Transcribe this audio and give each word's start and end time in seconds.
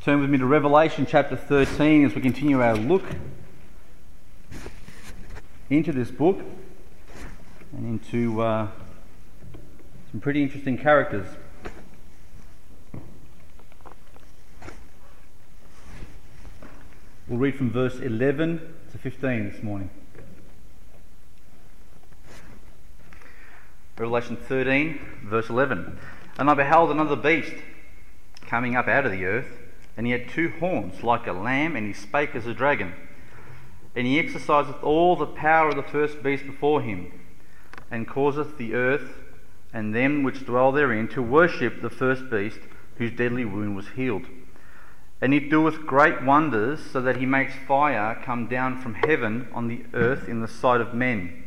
Turn 0.00 0.20
with 0.20 0.30
me 0.30 0.38
to 0.38 0.46
Revelation 0.46 1.06
chapter 1.10 1.34
13 1.34 2.04
as 2.04 2.14
we 2.14 2.20
continue 2.20 2.62
our 2.62 2.76
look 2.76 3.02
into 5.68 5.90
this 5.90 6.08
book 6.08 6.40
and 7.72 8.00
into 8.00 8.40
uh, 8.40 8.68
some 10.12 10.20
pretty 10.20 10.40
interesting 10.40 10.78
characters. 10.78 11.26
We'll 17.26 17.40
read 17.40 17.56
from 17.56 17.72
verse 17.72 17.98
11 17.98 18.74
to 18.92 18.98
15 18.98 19.50
this 19.50 19.62
morning. 19.64 19.90
Revelation 23.98 24.36
13, 24.36 25.00
verse 25.24 25.48
11. 25.48 25.98
And 26.38 26.48
I 26.48 26.54
beheld 26.54 26.92
another 26.92 27.16
beast 27.16 27.52
coming 28.46 28.76
up 28.76 28.86
out 28.86 29.04
of 29.04 29.10
the 29.10 29.24
earth, 29.24 29.57
and 29.98 30.06
he 30.06 30.12
had 30.12 30.28
two 30.28 30.52
horns 30.60 31.02
like 31.02 31.26
a 31.26 31.32
lamb, 31.32 31.74
and 31.74 31.84
he 31.84 31.92
spake 31.92 32.36
as 32.36 32.46
a 32.46 32.54
dragon. 32.54 32.94
And 33.96 34.06
he 34.06 34.20
exerciseth 34.20 34.80
all 34.80 35.16
the 35.16 35.26
power 35.26 35.70
of 35.70 35.76
the 35.76 35.82
first 35.82 36.22
beast 36.22 36.46
before 36.46 36.82
him, 36.82 37.10
and 37.90 38.06
causeth 38.06 38.58
the 38.58 38.74
earth 38.74 39.18
and 39.72 39.92
them 39.92 40.22
which 40.22 40.46
dwell 40.46 40.70
therein 40.70 41.08
to 41.08 41.20
worship 41.20 41.82
the 41.82 41.90
first 41.90 42.30
beast, 42.30 42.60
whose 42.98 43.10
deadly 43.10 43.44
wound 43.44 43.74
was 43.74 43.88
healed. 43.96 44.26
And 45.20 45.32
he 45.32 45.40
doeth 45.40 45.84
great 45.84 46.22
wonders, 46.22 46.78
so 46.80 47.00
that 47.00 47.16
he 47.16 47.26
makes 47.26 47.54
fire 47.66 48.22
come 48.24 48.46
down 48.46 48.80
from 48.80 48.94
heaven 48.94 49.48
on 49.52 49.66
the 49.66 49.82
earth 49.94 50.28
in 50.28 50.40
the 50.40 50.46
sight 50.46 50.80
of 50.80 50.94
men, 50.94 51.42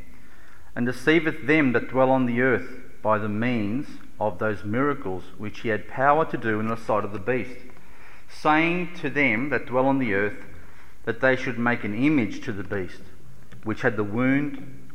and 0.76 0.86
deceiveth 0.86 1.48
them 1.48 1.72
that 1.72 1.88
dwell 1.88 2.12
on 2.12 2.26
the 2.26 2.42
earth 2.42 2.82
by 3.02 3.18
the 3.18 3.30
means 3.30 3.88
of 4.20 4.40
those 4.40 4.66
miracles 4.66 5.24
which 5.38 5.62
he 5.62 5.70
had 5.70 5.88
power 5.88 6.26
to 6.26 6.38
do 6.38 6.60
in 6.60 6.68
the 6.68 6.76
sight 6.76 7.06
of 7.06 7.14
the 7.14 7.20
beast, 7.20 7.71
saying 8.40 8.94
to 9.02 9.10
them 9.10 9.50
that 9.50 9.66
dwell 9.66 9.86
on 9.86 10.00
the 10.00 10.14
earth 10.14 10.46
that 11.06 11.22
they 11.22 11.36
should 11.36 11.58
make 11.58 11.84
an 11.84 11.96
image 11.96 12.44
to 12.46 12.52
the 12.52 12.64
beast, 12.64 13.02
which 13.64 13.82
had 13.82 13.98
the 13.98 14.04
wound 14.04 14.90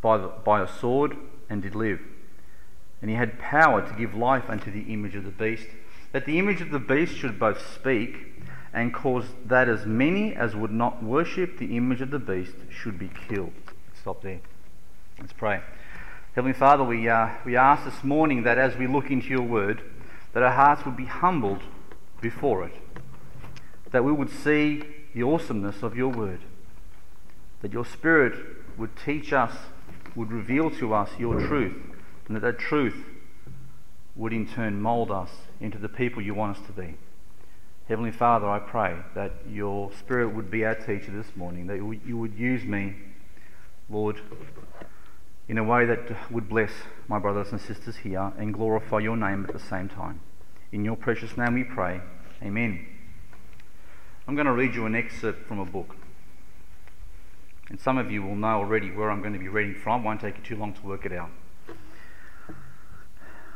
by, 0.00 0.16
the, 0.18 0.28
by 0.28 0.62
a 0.62 0.68
sword 0.68 1.16
and 1.48 1.62
did 1.62 1.74
live. 1.74 2.00
And 3.00 3.10
he 3.10 3.16
had 3.16 3.38
power 3.38 3.86
to 3.86 3.94
give 3.94 4.14
life 4.14 4.48
unto 4.48 4.70
the 4.70 4.92
image 4.92 5.14
of 5.14 5.24
the 5.24 5.30
beast, 5.30 5.66
that 6.12 6.26
the 6.26 6.38
image 6.38 6.60
of 6.60 6.70
the 6.70 6.78
beast 6.78 7.16
should 7.16 7.38
both 7.38 7.60
speak 7.74 8.42
and 8.72 8.92
cause 8.92 9.24
that 9.46 9.68
as 9.68 9.86
many 9.86 10.34
as 10.34 10.54
would 10.54 10.72
not 10.72 11.02
worship 11.02 11.58
the 11.58 11.76
image 11.76 12.00
of 12.00 12.10
the 12.10 12.18
beast 12.18 12.54
should 12.70 12.98
be 12.98 13.10
killed. 13.28 13.52
Stop 14.00 14.22
there. 14.22 14.40
Let's 15.18 15.32
pray. 15.32 15.60
Heavenly 16.34 16.56
Father, 16.56 16.84
we, 16.84 17.08
uh, 17.08 17.30
we 17.44 17.56
ask 17.56 17.84
this 17.84 18.04
morning 18.04 18.44
that 18.44 18.58
as 18.58 18.76
we 18.76 18.86
look 18.86 19.10
into 19.10 19.28
your 19.28 19.42
word, 19.42 19.82
that 20.32 20.42
our 20.42 20.52
hearts 20.52 20.84
would 20.84 20.96
be 20.96 21.06
humbled 21.06 21.62
before 22.20 22.64
it, 22.64 22.74
that 23.90 24.04
we 24.04 24.12
would 24.12 24.30
see 24.30 24.82
the 25.14 25.22
awesomeness 25.22 25.82
of 25.82 25.96
your 25.96 26.08
word, 26.08 26.40
that 27.62 27.72
your 27.72 27.84
Spirit 27.84 28.34
would 28.76 28.96
teach 28.96 29.32
us, 29.32 29.54
would 30.14 30.30
reveal 30.30 30.70
to 30.70 30.94
us 30.94 31.10
your 31.18 31.40
truth, 31.40 31.76
and 32.26 32.36
that 32.36 32.40
that 32.40 32.58
truth 32.58 33.06
would 34.14 34.32
in 34.32 34.46
turn 34.46 34.80
mould 34.80 35.10
us 35.10 35.30
into 35.60 35.78
the 35.78 35.88
people 35.88 36.20
you 36.20 36.34
want 36.34 36.56
us 36.56 36.66
to 36.66 36.72
be. 36.72 36.94
Heavenly 37.88 38.10
Father, 38.10 38.48
I 38.48 38.58
pray 38.58 38.96
that 39.14 39.32
your 39.48 39.90
Spirit 39.92 40.34
would 40.34 40.50
be 40.50 40.64
our 40.64 40.74
teacher 40.74 41.10
this 41.10 41.34
morning, 41.36 41.68
that 41.68 41.76
you 41.76 42.18
would 42.18 42.34
use 42.34 42.64
me, 42.64 42.96
Lord, 43.88 44.20
in 45.48 45.56
a 45.56 45.64
way 45.64 45.86
that 45.86 46.30
would 46.30 46.48
bless 46.48 46.70
my 47.06 47.18
brothers 47.18 47.50
and 47.50 47.60
sisters 47.60 47.96
here 47.96 48.32
and 48.36 48.52
glorify 48.52 48.98
your 48.98 49.16
name 49.16 49.46
at 49.48 49.54
the 49.54 49.58
same 49.58 49.88
time. 49.88 50.20
In 50.70 50.84
your 50.84 50.96
precious 50.96 51.34
name 51.38 51.54
we 51.54 51.64
pray. 51.64 52.02
Amen. 52.42 52.84
I'm 54.26 54.34
going 54.34 54.46
to 54.46 54.52
read 54.52 54.74
you 54.74 54.84
an 54.84 54.94
excerpt 54.94 55.46
from 55.48 55.58
a 55.58 55.64
book. 55.64 55.96
And 57.70 57.80
some 57.80 57.96
of 57.96 58.10
you 58.10 58.22
will 58.22 58.36
know 58.36 58.58
already 58.58 58.90
where 58.90 59.10
I'm 59.10 59.20
going 59.20 59.32
to 59.32 59.38
be 59.38 59.48
reading 59.48 59.74
from. 59.74 60.02
It 60.02 60.04
won't 60.04 60.20
take 60.20 60.36
you 60.36 60.44
too 60.44 60.56
long 60.56 60.74
to 60.74 60.82
work 60.82 61.06
it 61.06 61.12
out. 61.12 61.30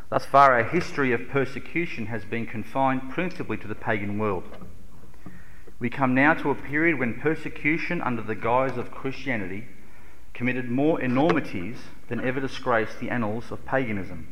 Thus 0.08 0.24
far, 0.24 0.54
our 0.54 0.64
history 0.64 1.12
of 1.12 1.28
persecution 1.28 2.06
has 2.06 2.24
been 2.24 2.46
confined 2.46 3.10
principally 3.10 3.58
to 3.58 3.68
the 3.68 3.74
pagan 3.74 4.18
world. 4.18 4.44
We 5.78 5.90
come 5.90 6.14
now 6.14 6.32
to 6.34 6.50
a 6.50 6.54
period 6.54 6.98
when 6.98 7.20
persecution 7.20 8.00
under 8.00 8.22
the 8.22 8.34
guise 8.34 8.78
of 8.78 8.90
Christianity 8.90 9.66
committed 10.32 10.70
more 10.70 10.98
enormities 10.98 11.76
than 12.08 12.24
ever 12.24 12.40
disgraced 12.40 13.00
the 13.00 13.10
annals 13.10 13.50
of 13.50 13.66
paganism. 13.66 14.31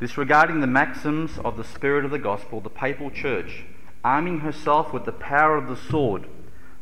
Disregarding 0.00 0.60
the 0.60 0.66
maxims 0.66 1.38
of 1.44 1.58
the 1.58 1.64
spirit 1.64 2.06
of 2.06 2.10
the 2.10 2.18
gospel, 2.18 2.62
the 2.62 2.70
papal 2.70 3.10
church, 3.10 3.64
arming 4.02 4.40
herself 4.40 4.94
with 4.94 5.04
the 5.04 5.12
power 5.12 5.58
of 5.58 5.68
the 5.68 5.76
sword, 5.76 6.26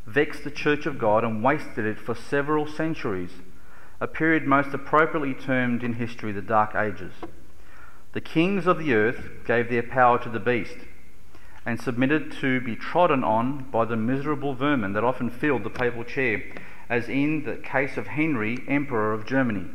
vexed 0.07 0.45
the 0.45 0.53
church 0.53 0.87
of 0.87 1.01
God 1.01 1.25
and 1.25 1.43
wasted 1.43 1.85
it 1.85 1.99
for 1.99 2.15
several 2.15 2.65
centuries, 2.65 3.33
a 4.01 4.07
period 4.07 4.47
most 4.47 4.73
appropriately 4.73 5.35
termed 5.35 5.83
in 5.83 5.95
history 5.95 6.31
the 6.31 6.41
Dark 6.41 6.77
Ages. 6.77 7.13
The 8.13 8.21
kings 8.21 8.69
of 8.69 8.79
the 8.79 8.95
earth 8.95 9.45
gave 9.45 9.69
their 9.69 9.83
power 9.83 10.21
to 10.21 10.29
the 10.29 10.39
beast 10.39 10.77
and 11.67 11.81
submitted 11.81 12.31
to 12.41 12.61
be 12.61 12.77
trodden 12.77 13.25
on 13.25 13.69
by 13.73 13.85
the 13.85 13.97
miserable 13.97 14.55
vermin 14.55 14.93
that 14.93 15.03
often 15.03 15.29
filled 15.29 15.65
the 15.65 15.71
papal 15.71 16.05
chair 16.05 16.41
as 16.89 17.09
in 17.09 17.43
the 17.45 17.57
case 17.57 17.97
of 17.97 18.07
Henry, 18.07 18.59
Emperor 18.69 19.13
of 19.13 19.27
Germany. 19.27 19.67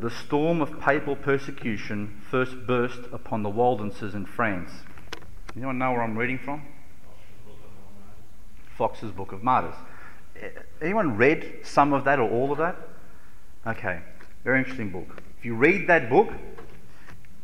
The 0.00 0.10
storm 0.10 0.60
of 0.60 0.78
papal 0.78 1.16
persecution 1.16 2.22
first 2.30 2.68
burst 2.68 3.00
upon 3.12 3.42
the 3.42 3.48
Waldenses 3.48 4.14
in 4.14 4.26
France. 4.26 4.70
Anyone 5.56 5.78
know 5.78 5.90
where 5.90 6.02
I'm 6.02 6.16
reading 6.16 6.38
from? 6.38 6.62
Foxe's 8.76 9.10
Book 9.10 9.32
of 9.32 9.42
Martyrs. 9.42 9.74
Eh, 10.40 10.50
anyone 10.80 11.16
read 11.16 11.62
some 11.64 11.92
of 11.92 12.04
that 12.04 12.20
or 12.20 12.30
all 12.30 12.52
of 12.52 12.58
that? 12.58 12.76
Okay, 13.66 13.98
very 14.44 14.60
interesting 14.60 14.90
book. 14.90 15.20
If 15.36 15.44
you 15.44 15.56
read 15.56 15.88
that 15.88 16.08
book, 16.08 16.28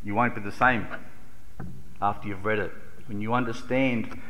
you 0.05 0.15
won't 0.15 0.37
be 0.37 0.41
the 0.41 0.53
same 0.53 0.87
after 2.01 2.29
you've 2.29 2.45
read 2.45 2.61
it. 2.61 2.71
When 3.09 3.21
you 3.21 3.35
understand 3.35 4.21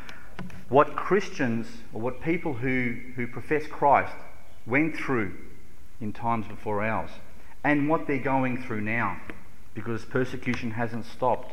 what 0.71 0.97
Christians 0.97 1.67
or 1.93 2.01
what 2.01 2.23
people 2.23 2.55
who, 2.55 2.97
who 3.17 3.27
profess 3.27 3.67
Christ 3.67 4.17
went 4.67 4.97
through 4.97 5.35
in 6.01 6.15
times 6.15 6.47
before 6.47 6.83
ours 6.83 7.11
and 7.65 7.89
what 7.89 8.07
they're 8.07 8.19
going 8.19 8.63
through 8.63 8.83
now 8.83 9.21
because 9.75 10.05
persecution 10.05 10.73
hasn't 10.73 11.07
stopped. 11.07 11.53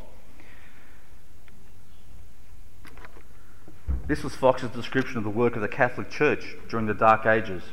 This 4.07 4.23
was 4.23 4.35
Foxe's 4.35 4.69
description 4.71 5.17
of 5.17 5.23
the 5.23 5.29
work 5.29 5.55
of 5.55 5.61
the 5.61 5.67
Catholic 5.67 6.09
Church 6.09 6.55
during 6.69 6.85
the 6.85 6.93
Dark 6.93 7.25
Ages, 7.25 7.63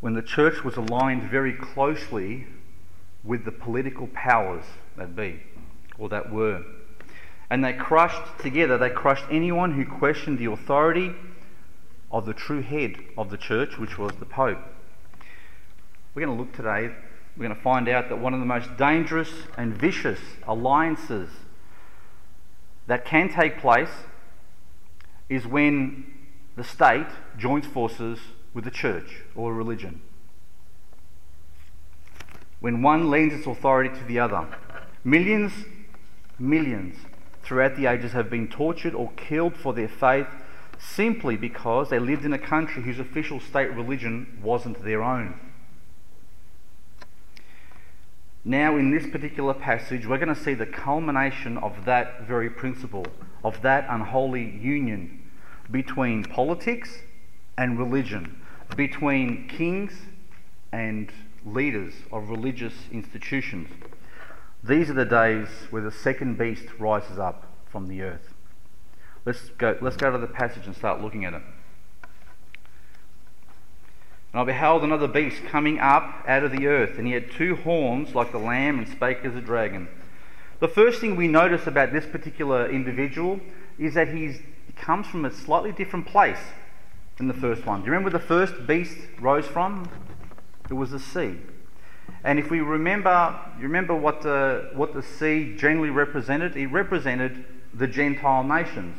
when 0.00 0.14
the 0.14 0.22
church 0.22 0.62
was 0.62 0.76
aligned 0.76 1.24
very 1.24 1.52
closely 1.52 2.46
with 3.24 3.44
the 3.44 3.50
political 3.50 4.06
powers 4.08 4.64
that 4.96 5.16
be, 5.16 5.40
or 5.98 6.08
that 6.08 6.30
were. 6.30 6.62
And 7.50 7.64
they 7.64 7.72
crushed 7.72 8.38
together, 8.38 8.78
they 8.78 8.90
crushed 8.90 9.24
anyone 9.30 9.72
who 9.72 9.84
questioned 9.84 10.38
the 10.38 10.50
authority 10.50 11.14
of 12.12 12.26
the 12.26 12.34
true 12.34 12.60
head 12.60 12.96
of 13.16 13.30
the 13.30 13.36
church, 13.36 13.78
which 13.78 13.98
was 13.98 14.12
the 14.16 14.26
Pope. 14.26 14.58
We're 16.14 16.26
going 16.26 16.36
to 16.36 16.42
look 16.42 16.54
today, 16.54 16.94
we're 17.36 17.44
going 17.44 17.56
to 17.56 17.62
find 17.62 17.88
out 17.88 18.08
that 18.08 18.18
one 18.18 18.34
of 18.34 18.40
the 18.40 18.46
most 18.46 18.76
dangerous 18.76 19.30
and 19.56 19.74
vicious 19.74 20.18
alliances 20.46 21.30
that 22.86 23.04
can 23.04 23.28
take 23.28 23.58
place 23.58 23.90
is 25.28 25.46
when 25.46 26.06
the 26.56 26.64
state 26.64 27.06
joins 27.36 27.66
forces 27.66 28.18
with 28.54 28.64
the 28.64 28.70
church 28.70 29.22
or 29.36 29.52
a 29.52 29.54
religion. 29.54 30.00
When 32.60 32.82
one 32.82 33.08
lends 33.08 33.34
its 33.34 33.46
authority 33.46 33.96
to 33.96 34.04
the 34.04 34.18
other. 34.18 34.48
Millions, 35.04 35.52
millions 36.38 36.96
throughout 37.42 37.76
the 37.76 37.86
ages 37.86 38.12
have 38.12 38.28
been 38.28 38.48
tortured 38.48 38.94
or 38.94 39.12
killed 39.12 39.56
for 39.56 39.72
their 39.72 39.88
faith 39.88 40.26
simply 40.78 41.36
because 41.36 41.90
they 41.90 41.98
lived 41.98 42.24
in 42.24 42.32
a 42.32 42.38
country 42.38 42.82
whose 42.82 42.98
official 42.98 43.38
state 43.38 43.72
religion 43.74 44.40
wasn't 44.42 44.82
their 44.82 45.02
own. 45.02 45.38
Now, 48.48 48.78
in 48.78 48.90
this 48.90 49.06
particular 49.06 49.52
passage, 49.52 50.06
we're 50.06 50.16
going 50.16 50.34
to 50.34 50.42
see 50.42 50.54
the 50.54 50.64
culmination 50.64 51.58
of 51.58 51.84
that 51.84 52.22
very 52.26 52.48
principle, 52.48 53.04
of 53.44 53.60
that 53.60 53.84
unholy 53.90 54.56
union 54.56 55.22
between 55.70 56.24
politics 56.24 57.02
and 57.58 57.78
religion, 57.78 58.40
between 58.74 59.48
kings 59.48 59.92
and 60.72 61.12
leaders 61.44 61.92
of 62.10 62.30
religious 62.30 62.72
institutions. 62.90 63.68
These 64.64 64.88
are 64.88 64.94
the 64.94 65.04
days 65.04 65.48
where 65.68 65.82
the 65.82 65.92
second 65.92 66.38
beast 66.38 66.68
rises 66.78 67.18
up 67.18 67.52
from 67.70 67.86
the 67.86 68.00
earth. 68.00 68.32
Let's 69.26 69.50
go, 69.58 69.76
let's 69.82 69.98
go 69.98 70.10
to 70.10 70.16
the 70.16 70.26
passage 70.26 70.64
and 70.64 70.74
start 70.74 71.02
looking 71.02 71.26
at 71.26 71.34
it. 71.34 71.42
And 74.38 74.48
I 74.48 74.52
beheld 74.52 74.84
another 74.84 75.08
beast 75.08 75.42
coming 75.46 75.80
up 75.80 76.22
out 76.28 76.44
of 76.44 76.52
the 76.52 76.68
earth, 76.68 76.96
and 76.96 77.08
he 77.08 77.12
had 77.12 77.28
two 77.28 77.56
horns 77.56 78.14
like 78.14 78.30
the 78.30 78.38
lamb 78.38 78.78
and 78.78 78.86
spake 78.86 79.24
as 79.24 79.34
a 79.34 79.40
dragon. 79.40 79.88
The 80.60 80.68
first 80.68 81.00
thing 81.00 81.16
we 81.16 81.26
notice 81.26 81.66
about 81.66 81.92
this 81.92 82.06
particular 82.06 82.70
individual 82.70 83.40
is 83.80 83.94
that 83.94 84.14
he 84.14 84.36
comes 84.76 85.08
from 85.08 85.24
a 85.24 85.32
slightly 85.32 85.72
different 85.72 86.06
place 86.06 86.38
than 87.16 87.26
the 87.26 87.34
first 87.34 87.66
one. 87.66 87.80
Do 87.80 87.86
you 87.86 87.90
remember 87.90 88.16
the 88.16 88.24
first 88.24 88.64
beast 88.64 88.96
rose 89.20 89.44
from? 89.44 89.90
It 90.70 90.74
was 90.74 90.92
the 90.92 91.00
sea. 91.00 91.34
And 92.22 92.38
if 92.38 92.48
we 92.48 92.60
remember, 92.60 93.36
you 93.56 93.64
remember 93.64 93.96
what 93.96 94.22
the, 94.22 94.70
what 94.72 94.94
the 94.94 95.02
sea 95.02 95.56
generally 95.56 95.90
represented? 95.90 96.56
It 96.56 96.68
represented 96.68 97.44
the 97.74 97.88
Gentile 97.88 98.44
nations. 98.44 98.98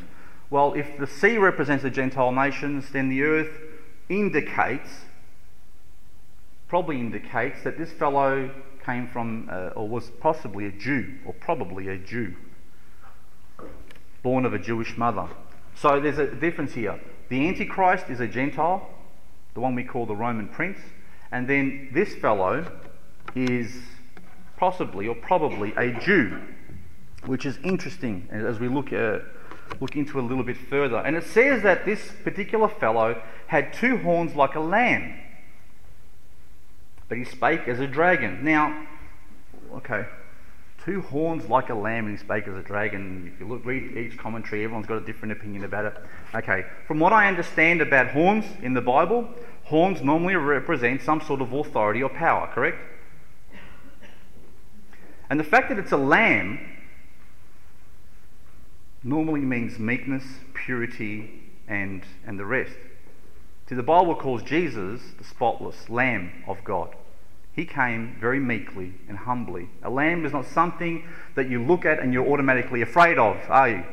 Well, 0.50 0.74
if 0.74 0.98
the 0.98 1.08
sea 1.08 1.38
represents 1.38 1.84
the 1.84 1.90
Gentile 1.90 2.34
nations, 2.34 2.92
then 2.92 3.08
the 3.08 3.24
earth 3.24 3.58
indicates, 4.10 5.06
probably 6.70 7.00
indicates, 7.00 7.64
that 7.64 7.78
this 7.78 7.92
fellow 7.92 8.50
came 8.86 9.08
from, 9.10 9.50
uh, 9.52 9.70
or 9.76 9.90
was 9.90 10.12
possibly 10.22 10.68
a 10.68 10.72
Jew, 10.72 11.16
or 11.26 11.34
probably 11.34 11.90
a 11.90 11.98
Jew, 11.98 12.36
born 14.24 14.46
of 14.46 14.54
a 14.54 14.60
Jewish 14.60 14.96
mother. 14.96 15.28
So 15.76 16.00
there's 16.00 16.20
a 16.20 16.28
difference 16.28 16.74
here. 16.74 17.00
The 17.30 17.48
Antichrist 17.48 18.10
is 18.10 18.20
a 18.20 18.28
Gentile, 18.28 18.88
the 19.56 19.60
one 19.60 19.76
we 19.76 19.84
call 19.84 20.06
the 20.06 20.16
Roman 20.16 20.48
prince, 20.48 20.80
and 21.32 21.48
then 21.48 21.90
this 21.92 22.16
fellow 22.16 22.66
is 23.36 23.76
possibly 24.58 25.08
or 25.08 25.16
probably 25.16 25.74
a 25.76 25.92
Jew, 26.00 26.40
which 27.26 27.46
is 27.46 27.58
interesting 27.64 28.28
as 28.32 28.60
we 28.60 28.68
look, 28.68 28.94
uh, 28.94 29.20
look 29.80 29.96
into 29.96 30.20
a 30.20 30.22
little 30.22 30.44
bit 30.44 30.58
further. 30.58 30.98
And 30.98 31.16
it 31.16 31.24
says 31.24 31.64
that 31.64 31.86
this 31.86 32.12
particular 32.24 32.68
fellow 32.68 33.22
had 33.48 33.74
two 33.74 33.98
horns 33.98 34.36
like 34.36 34.56
a 34.56 34.60
lamb, 34.60 35.14
but 37.10 37.18
he 37.18 37.26
spake 37.26 37.68
as 37.68 37.80
a 37.80 37.88
dragon. 37.88 38.44
Now, 38.44 38.88
okay, 39.74 40.06
two 40.86 41.02
horns 41.02 41.50
like 41.50 41.70
a 41.70 41.76
lamb 41.76 42.06
and 42.06 42.18
he 42.18 42.24
spake 42.24 42.48
as 42.48 42.56
a 42.56 42.62
dragon. 42.62 43.32
If 43.34 43.40
you 43.42 43.48
look, 43.48 43.66
read 43.66 43.98
each 43.98 44.18
commentary, 44.18 44.64
everyone's 44.64 44.88
got 44.88 44.98
a 44.98 45.06
different 45.06 45.34
opinion 45.34 45.64
about 45.66 45.86
it. 45.86 45.98
Okay, 46.36 46.66
from 46.88 47.00
what 47.00 47.12
I 47.12 47.28
understand 47.28 47.82
about 47.82 48.12
horns 48.12 48.46
in 48.62 48.76
the 48.76 48.82
Bible, 48.82 49.28
horns 49.64 50.02
normally 50.02 50.36
represent 50.36 51.02
some 51.02 51.20
sort 51.20 51.42
of 51.42 51.52
authority 51.52 52.02
or 52.02 52.10
power, 52.10 52.50
correct? 52.54 52.78
And 55.30 55.40
the 55.40 55.44
fact 55.44 55.70
that 55.70 55.78
it's 55.78 55.92
a 55.92 55.98
lamb 55.98 56.60
normally 59.04 59.42
means 59.42 59.78
meekness, 59.80 60.24
purity, 60.54 61.44
and, 61.68 62.04
and 62.26 62.40
the 62.40 62.46
rest. 62.46 62.76
See, 63.68 63.76
the 63.76 63.84
Bible 63.84 64.16
calls 64.16 64.42
Jesus 64.42 65.02
the 65.20 65.24
spotless 65.24 65.90
Lamb 65.90 66.44
of 66.48 66.64
God. 66.64 66.96
He 67.54 67.66
came 67.66 68.16
very 68.20 68.40
meekly 68.40 68.94
and 69.08 69.18
humbly. 69.18 69.70
A 69.84 69.90
lamb 69.90 70.26
is 70.26 70.34
not 70.34 70.46
something 70.46 71.08
that 71.36 71.50
you 71.50 71.64
look 71.64 71.86
at 71.86 72.00
and 72.00 72.14
you're 72.14 72.28
automatically 72.28 72.82
afraid 72.82 73.18
of, 73.18 73.38
are 73.50 73.70
you? 73.70 73.84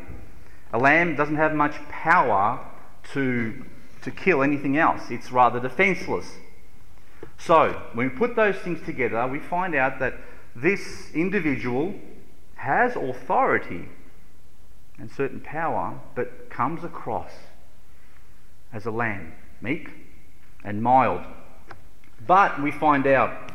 A 0.72 0.78
lamb 0.78 1.16
doesn't 1.16 1.36
have 1.36 1.54
much 1.54 1.76
power 1.88 2.64
to, 3.12 3.64
to 4.02 4.10
kill 4.10 4.42
anything 4.42 4.76
else, 4.76 5.10
it's 5.10 5.32
rather 5.32 5.60
defenseless. 5.60 6.36
So, 7.38 7.82
when 7.92 8.10
we 8.10 8.16
put 8.16 8.36
those 8.36 8.56
things 8.56 8.84
together, 8.84 9.26
we 9.26 9.38
find 9.38 9.74
out 9.74 9.98
that 10.00 10.14
this 10.54 11.10
individual 11.14 11.94
has 12.56 12.96
authority 12.96 13.88
and 14.98 15.10
certain 15.10 15.40
power, 15.40 16.00
but 16.14 16.50
comes 16.50 16.82
across 16.82 17.32
as 18.72 18.86
a 18.86 18.90
lamb, 18.90 19.32
meek 19.60 19.90
and 20.64 20.82
mild. 20.82 21.22
But 22.26 22.60
we 22.62 22.72
find 22.72 23.06
out 23.06 23.45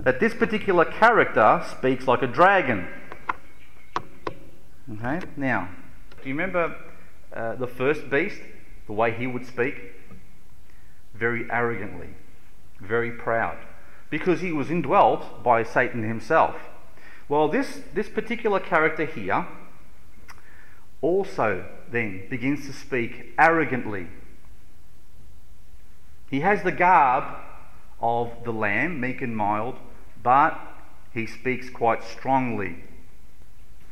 that 0.00 0.20
this 0.20 0.34
particular 0.34 0.84
character 0.84 1.64
speaks 1.70 2.06
like 2.06 2.22
a 2.22 2.26
dragon. 2.26 2.88
Okay, 4.92 5.20
now, 5.36 5.68
do 6.22 6.28
you 6.28 6.34
remember 6.34 6.76
uh, 7.32 7.56
the 7.56 7.66
first 7.66 8.08
beast, 8.08 8.40
the 8.86 8.92
way 8.92 9.12
he 9.12 9.26
would 9.26 9.46
speak? 9.46 9.94
Very 11.14 11.50
arrogantly, 11.50 12.10
very 12.80 13.10
proud 13.10 13.58
because 14.10 14.40
he 14.40 14.52
was 14.52 14.70
indwelt 14.70 15.42
by 15.42 15.62
Satan 15.62 16.02
himself. 16.02 16.56
Well, 17.28 17.48
this, 17.48 17.80
this 17.92 18.08
particular 18.08 18.58
character 18.60 19.04
here 19.04 19.46
also 21.00 21.66
then 21.90 22.26
begins 22.30 22.66
to 22.66 22.72
speak 22.72 23.34
arrogantly. 23.38 24.08
He 26.30 26.40
has 26.40 26.62
the 26.62 26.72
garb 26.72 27.24
of 28.00 28.32
the 28.44 28.52
lamb, 28.52 29.00
meek 29.00 29.22
and 29.22 29.36
mild, 29.36 29.76
but 30.22 30.58
he 31.12 31.26
speaks 31.26 31.70
quite 31.70 32.02
strongly. 32.04 32.84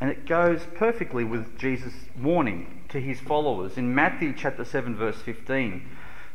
And 0.00 0.10
it 0.10 0.26
goes 0.26 0.66
perfectly 0.74 1.24
with 1.24 1.58
Jesus' 1.58 1.94
warning 2.20 2.84
to 2.90 3.00
his 3.00 3.20
followers. 3.20 3.78
In 3.78 3.94
Matthew 3.94 4.34
chapter 4.36 4.64
7, 4.64 4.94
verse 4.94 5.20
15, 5.22 5.88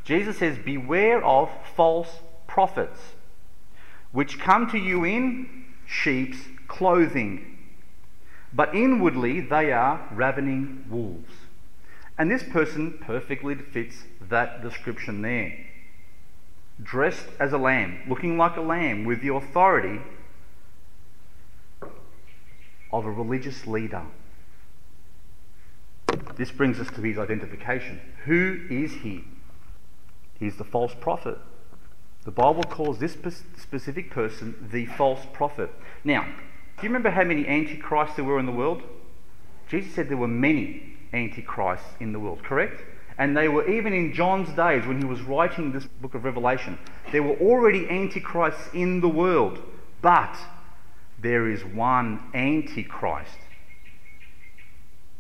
Jesus 0.04 0.38
says, 0.38 0.58
Beware 0.58 1.24
of 1.24 1.50
false 1.76 2.20
prophets 2.48 3.00
which 4.12 4.40
come 4.40 4.70
to 4.70 4.78
you 4.78 5.04
in 5.06 5.66
sheep's 5.86 6.40
clothing, 6.68 7.58
but 8.54 8.76
inwardly 8.76 9.40
they 9.40 9.72
are 9.72 10.08
ravening 10.12 10.86
wolves. 10.90 11.32
And 12.18 12.30
this 12.30 12.44
person 12.44 12.98
perfectly 13.02 13.56
fits 13.56 14.04
that 14.30 14.62
description 14.62 15.22
there. 15.22 15.58
Dressed 16.82 17.28
as 17.40 17.54
a 17.54 17.58
lamb, 17.58 18.04
looking 18.08 18.38
like 18.38 18.58
a 18.58 18.62
lamb, 18.62 19.06
with 19.06 19.22
the 19.22 19.34
authority 19.34 20.02
of 22.92 23.06
a 23.06 23.12
religious 23.12 23.66
leader. 23.66 24.04
This 26.36 26.52
brings 26.52 26.80
us 26.80 26.88
to 26.96 27.02
his 27.02 27.18
identification. 27.18 28.02
Who 28.26 28.62
is 28.70 28.94
he? 28.94 29.24
He's 30.40 30.58
the 30.58 30.64
false 30.64 30.94
prophet. 31.00 31.38
The 32.24 32.32
Bible 32.32 32.64
calls 32.64 33.00
this 33.00 33.18
specific 33.58 34.12
person 34.12 34.70
the 34.72 34.86
false 34.86 35.26
prophet. 35.34 35.72
Now, 36.04 36.24
do 36.24 36.84
you 36.84 36.90
remember 36.90 37.12
how 37.12 37.24
many 37.24 37.48
antichrists 37.48 38.16
there 38.16 38.26
were 38.26 38.40
in 38.40 38.46
the 38.46 38.52
world? 38.52 38.84
Jesus 39.68 39.94
said 39.94 40.10
there 40.10 40.18
were 40.18 40.28
many 40.28 40.98
antichrists 41.14 41.88
in 42.00 42.12
the 42.12 42.20
world, 42.20 42.44
correct? 42.44 42.82
And 43.22 43.38
they 43.38 43.48
were 43.48 43.70
even 43.70 43.94
in 43.94 44.14
John's 44.14 44.50
days 44.54 44.84
when 44.88 44.98
he 44.98 45.06
was 45.06 45.22
writing 45.22 45.72
this 45.72 45.86
book 45.86 46.16
of 46.16 46.24
Revelation. 46.24 46.80
There 47.12 47.22
were 47.22 47.36
already 47.36 47.88
antichrists 47.88 48.74
in 48.74 49.00
the 49.00 49.10
world, 49.10 49.60
but 50.02 50.36
there 51.22 51.48
is 51.48 51.64
one 51.64 52.20
antichrist. 52.34 53.38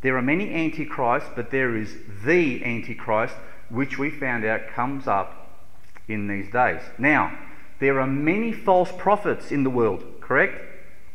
There 0.01 0.17
are 0.17 0.21
many 0.23 0.51
antichrists, 0.51 1.29
but 1.35 1.51
there 1.51 1.77
is 1.77 1.95
the 2.25 2.65
antichrist, 2.65 3.35
which 3.69 3.99
we 3.99 4.09
found 4.09 4.45
out 4.45 4.69
comes 4.69 5.05
up 5.05 5.61
in 6.07 6.27
these 6.27 6.51
days. 6.51 6.81
Now, 6.97 7.37
there 7.79 8.01
are 8.01 8.07
many 8.07 8.51
false 8.51 8.91
prophets 8.97 9.51
in 9.51 9.63
the 9.63 9.69
world, 9.69 10.03
correct? 10.21 10.59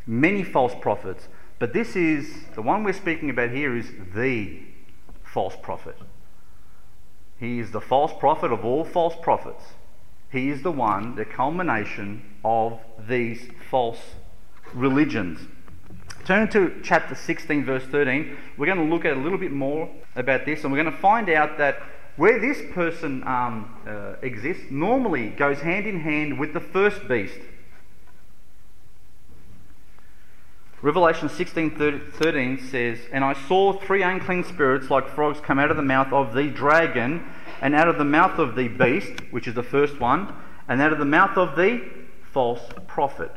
Many 0.07 0.45
false 0.45 0.75
prophets. 0.81 1.26
But 1.59 1.73
this 1.73 1.97
is, 1.97 2.45
the 2.55 2.62
one 2.62 2.85
we're 2.85 2.93
speaking 2.93 3.28
about 3.28 3.50
here 3.50 3.76
is 3.76 3.90
the 4.14 4.61
false 5.25 5.57
prophet. 5.61 5.97
He 7.38 7.59
is 7.59 7.71
the 7.71 7.81
false 7.81 8.12
prophet 8.19 8.52
of 8.52 8.64
all 8.64 8.85
false 8.85 9.14
prophets. 9.23 9.62
He 10.31 10.49
is 10.49 10.62
the 10.62 10.73
one, 10.73 11.14
the 11.16 11.25
culmination 11.25 12.37
of 12.45 12.81
these 13.09 13.49
false 13.71 14.14
religions. 14.75 15.40
Turn 16.25 16.49
to 16.49 16.81
chapter 16.83 17.14
16, 17.14 17.64
verse 17.64 17.85
13. 17.85 18.37
We're 18.57 18.66
going 18.66 18.78
to 18.78 18.95
look 18.95 19.05
at 19.05 19.16
a 19.16 19.21
little 19.21 19.38
bit 19.38 19.52
more 19.52 19.88
about 20.16 20.45
this, 20.45 20.64
and 20.64 20.73
we're 20.73 20.83
going 20.83 20.95
to 20.95 21.00
find 21.00 21.28
out 21.28 21.59
that 21.59 21.81
where 22.16 22.40
this 22.40 22.62
person 22.73 23.23
um, 23.26 23.76
uh, 23.87 24.14
exists 24.23 24.64
normally 24.71 25.28
goes 25.31 25.61
hand 25.61 25.87
in 25.87 26.00
hand 26.00 26.40
with 26.40 26.55
the 26.55 26.61
first 26.61 27.07
beast. 27.07 27.38
Revelation 30.83 31.28
16 31.28 32.11
13 32.12 32.59
says, 32.59 32.99
And 33.11 33.25
I 33.25 33.33
saw 33.33 33.73
three 33.73 34.02
unclean 34.02 34.45
spirits 34.45 34.90
like 34.90 35.09
frogs 35.09 35.40
come 35.40 35.59
out 35.59 35.71
of 35.71 35.76
the 35.76 35.83
mouth 35.83 36.12
of 36.12 36.35
the 36.35 36.49
dragon, 36.49 37.25
and 37.62 37.75
out 37.75 37.88
of 37.88 37.97
the 37.97 38.04
mouth 38.04 38.38
of 38.38 38.54
the 38.56 38.68
beast, 38.68 39.21
which 39.30 39.49
is 39.49 39.54
the 39.54 39.62
first 39.62 39.99
one, 39.99 40.35
and 40.68 40.80
out 40.83 40.92
of 40.92 40.99
the 40.99 41.06
mouth 41.06 41.38
of 41.38 41.56
the 41.56 41.83
false 42.30 42.61
prophet. 42.87 43.33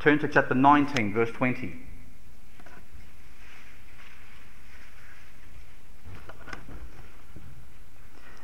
Turn 0.00 0.18
to 0.18 0.28
chapter 0.28 0.54
19, 0.54 1.14
verse 1.14 1.30
20. 1.30 1.80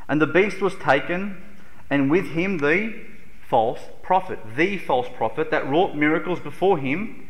And 0.08 0.20
the 0.20 0.26
beast 0.26 0.62
was 0.62 0.74
taken, 0.76 1.40
and 1.90 2.10
with 2.10 2.30
him 2.30 2.58
the 2.58 2.94
false 3.46 3.80
prophet, 4.02 4.38
the 4.56 4.78
false 4.78 5.06
prophet 5.14 5.50
that 5.50 5.68
wrought 5.68 5.94
miracles 5.94 6.40
before 6.40 6.78
him, 6.78 7.28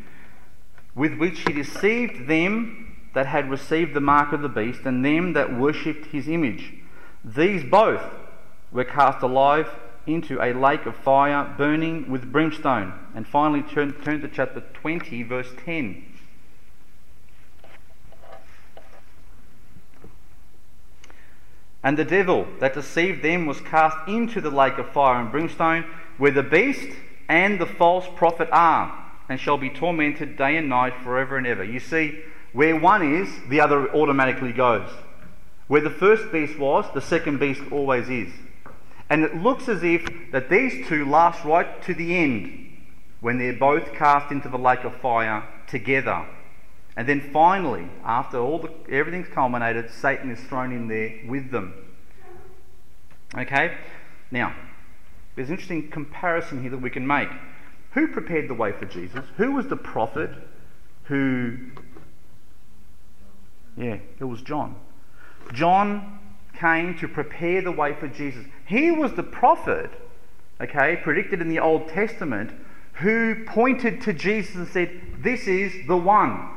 with 0.95 1.17
which 1.17 1.39
he 1.41 1.53
deceived 1.53 2.27
them 2.27 2.97
that 3.13 3.25
had 3.25 3.49
received 3.49 3.93
the 3.93 4.01
mark 4.01 4.33
of 4.33 4.41
the 4.41 4.49
beast 4.49 4.81
and 4.85 5.03
them 5.03 5.33
that 5.33 5.57
worshipped 5.57 6.07
his 6.07 6.27
image. 6.27 6.73
These 7.23 7.63
both 7.63 8.03
were 8.71 8.83
cast 8.83 9.21
alive 9.21 9.69
into 10.07 10.41
a 10.41 10.53
lake 10.53 10.85
of 10.85 10.95
fire 10.95 11.53
burning 11.57 12.09
with 12.09 12.31
brimstone. 12.31 12.93
And 13.13 13.27
finally, 13.27 13.61
turn, 13.61 13.93
turn 14.01 14.21
to 14.21 14.27
chapter 14.27 14.61
20, 14.73 15.23
verse 15.23 15.49
10. 15.65 16.05
And 21.83 21.97
the 21.97 22.05
devil 22.05 22.47
that 22.59 22.73
deceived 22.73 23.23
them 23.23 23.45
was 23.45 23.59
cast 23.61 24.07
into 24.07 24.39
the 24.39 24.51
lake 24.51 24.77
of 24.77 24.89
fire 24.91 25.19
and 25.19 25.31
brimstone, 25.31 25.85
where 26.17 26.31
the 26.31 26.43
beast 26.43 26.95
and 27.27 27.59
the 27.59 27.65
false 27.65 28.05
prophet 28.15 28.49
are 28.51 29.00
and 29.31 29.39
shall 29.39 29.57
be 29.57 29.69
tormented 29.69 30.37
day 30.37 30.57
and 30.57 30.67
night 30.67 30.93
forever 31.03 31.37
and 31.37 31.47
ever. 31.47 31.63
You 31.63 31.79
see, 31.79 32.19
where 32.51 32.77
one 32.77 33.15
is, 33.15 33.29
the 33.47 33.61
other 33.61 33.89
automatically 33.95 34.51
goes. 34.51 34.89
Where 35.67 35.79
the 35.79 35.89
first 35.89 36.33
beast 36.33 36.59
was, 36.59 36.85
the 36.93 36.99
second 36.99 37.39
beast 37.39 37.61
always 37.71 38.09
is. 38.09 38.33
And 39.09 39.23
it 39.23 39.37
looks 39.37 39.69
as 39.69 39.83
if 39.83 40.05
that 40.33 40.49
these 40.49 40.85
two 40.87 41.09
last 41.09 41.45
right 41.45 41.81
to 41.83 41.93
the 41.93 42.17
end, 42.17 42.77
when 43.21 43.37
they're 43.37 43.53
both 43.53 43.93
cast 43.93 44.33
into 44.33 44.49
the 44.49 44.57
lake 44.57 44.83
of 44.83 44.95
fire 44.97 45.47
together. 45.65 46.25
And 46.97 47.07
then 47.07 47.21
finally, 47.31 47.87
after 48.03 48.37
all 48.37 48.59
the, 48.59 48.71
everything's 48.89 49.29
culminated, 49.29 49.91
Satan 49.91 50.29
is 50.29 50.41
thrown 50.41 50.73
in 50.73 50.89
there 50.89 51.21
with 51.25 51.51
them. 51.51 51.73
Okay? 53.37 53.77
Now, 54.29 54.53
there's 55.35 55.47
an 55.47 55.53
interesting 55.53 55.89
comparison 55.89 56.61
here 56.61 56.71
that 56.71 56.81
we 56.81 56.89
can 56.89 57.07
make. 57.07 57.29
Who 57.91 58.07
prepared 58.07 58.49
the 58.49 58.53
way 58.53 58.71
for 58.71 58.85
Jesus? 58.85 59.25
Who 59.37 59.51
was 59.51 59.67
the 59.67 59.75
prophet 59.75 60.31
who. 61.11 61.57
Yeah, 63.75 63.97
it 64.19 64.23
was 64.23 64.41
John. 64.41 64.75
John 65.53 66.19
came 66.57 66.97
to 66.99 67.07
prepare 67.07 67.61
the 67.61 67.71
way 67.71 67.93
for 67.93 68.07
Jesus. 68.07 68.45
He 68.65 68.91
was 68.91 69.13
the 69.13 69.23
prophet, 69.23 69.89
okay, 70.61 70.97
predicted 71.03 71.41
in 71.41 71.49
the 71.49 71.59
Old 71.59 71.89
Testament, 71.89 72.51
who 72.93 73.43
pointed 73.45 74.01
to 74.01 74.13
Jesus 74.13 74.55
and 74.55 74.67
said, 74.67 75.01
This 75.19 75.47
is 75.47 75.87
the 75.87 75.97
one. 75.97 76.49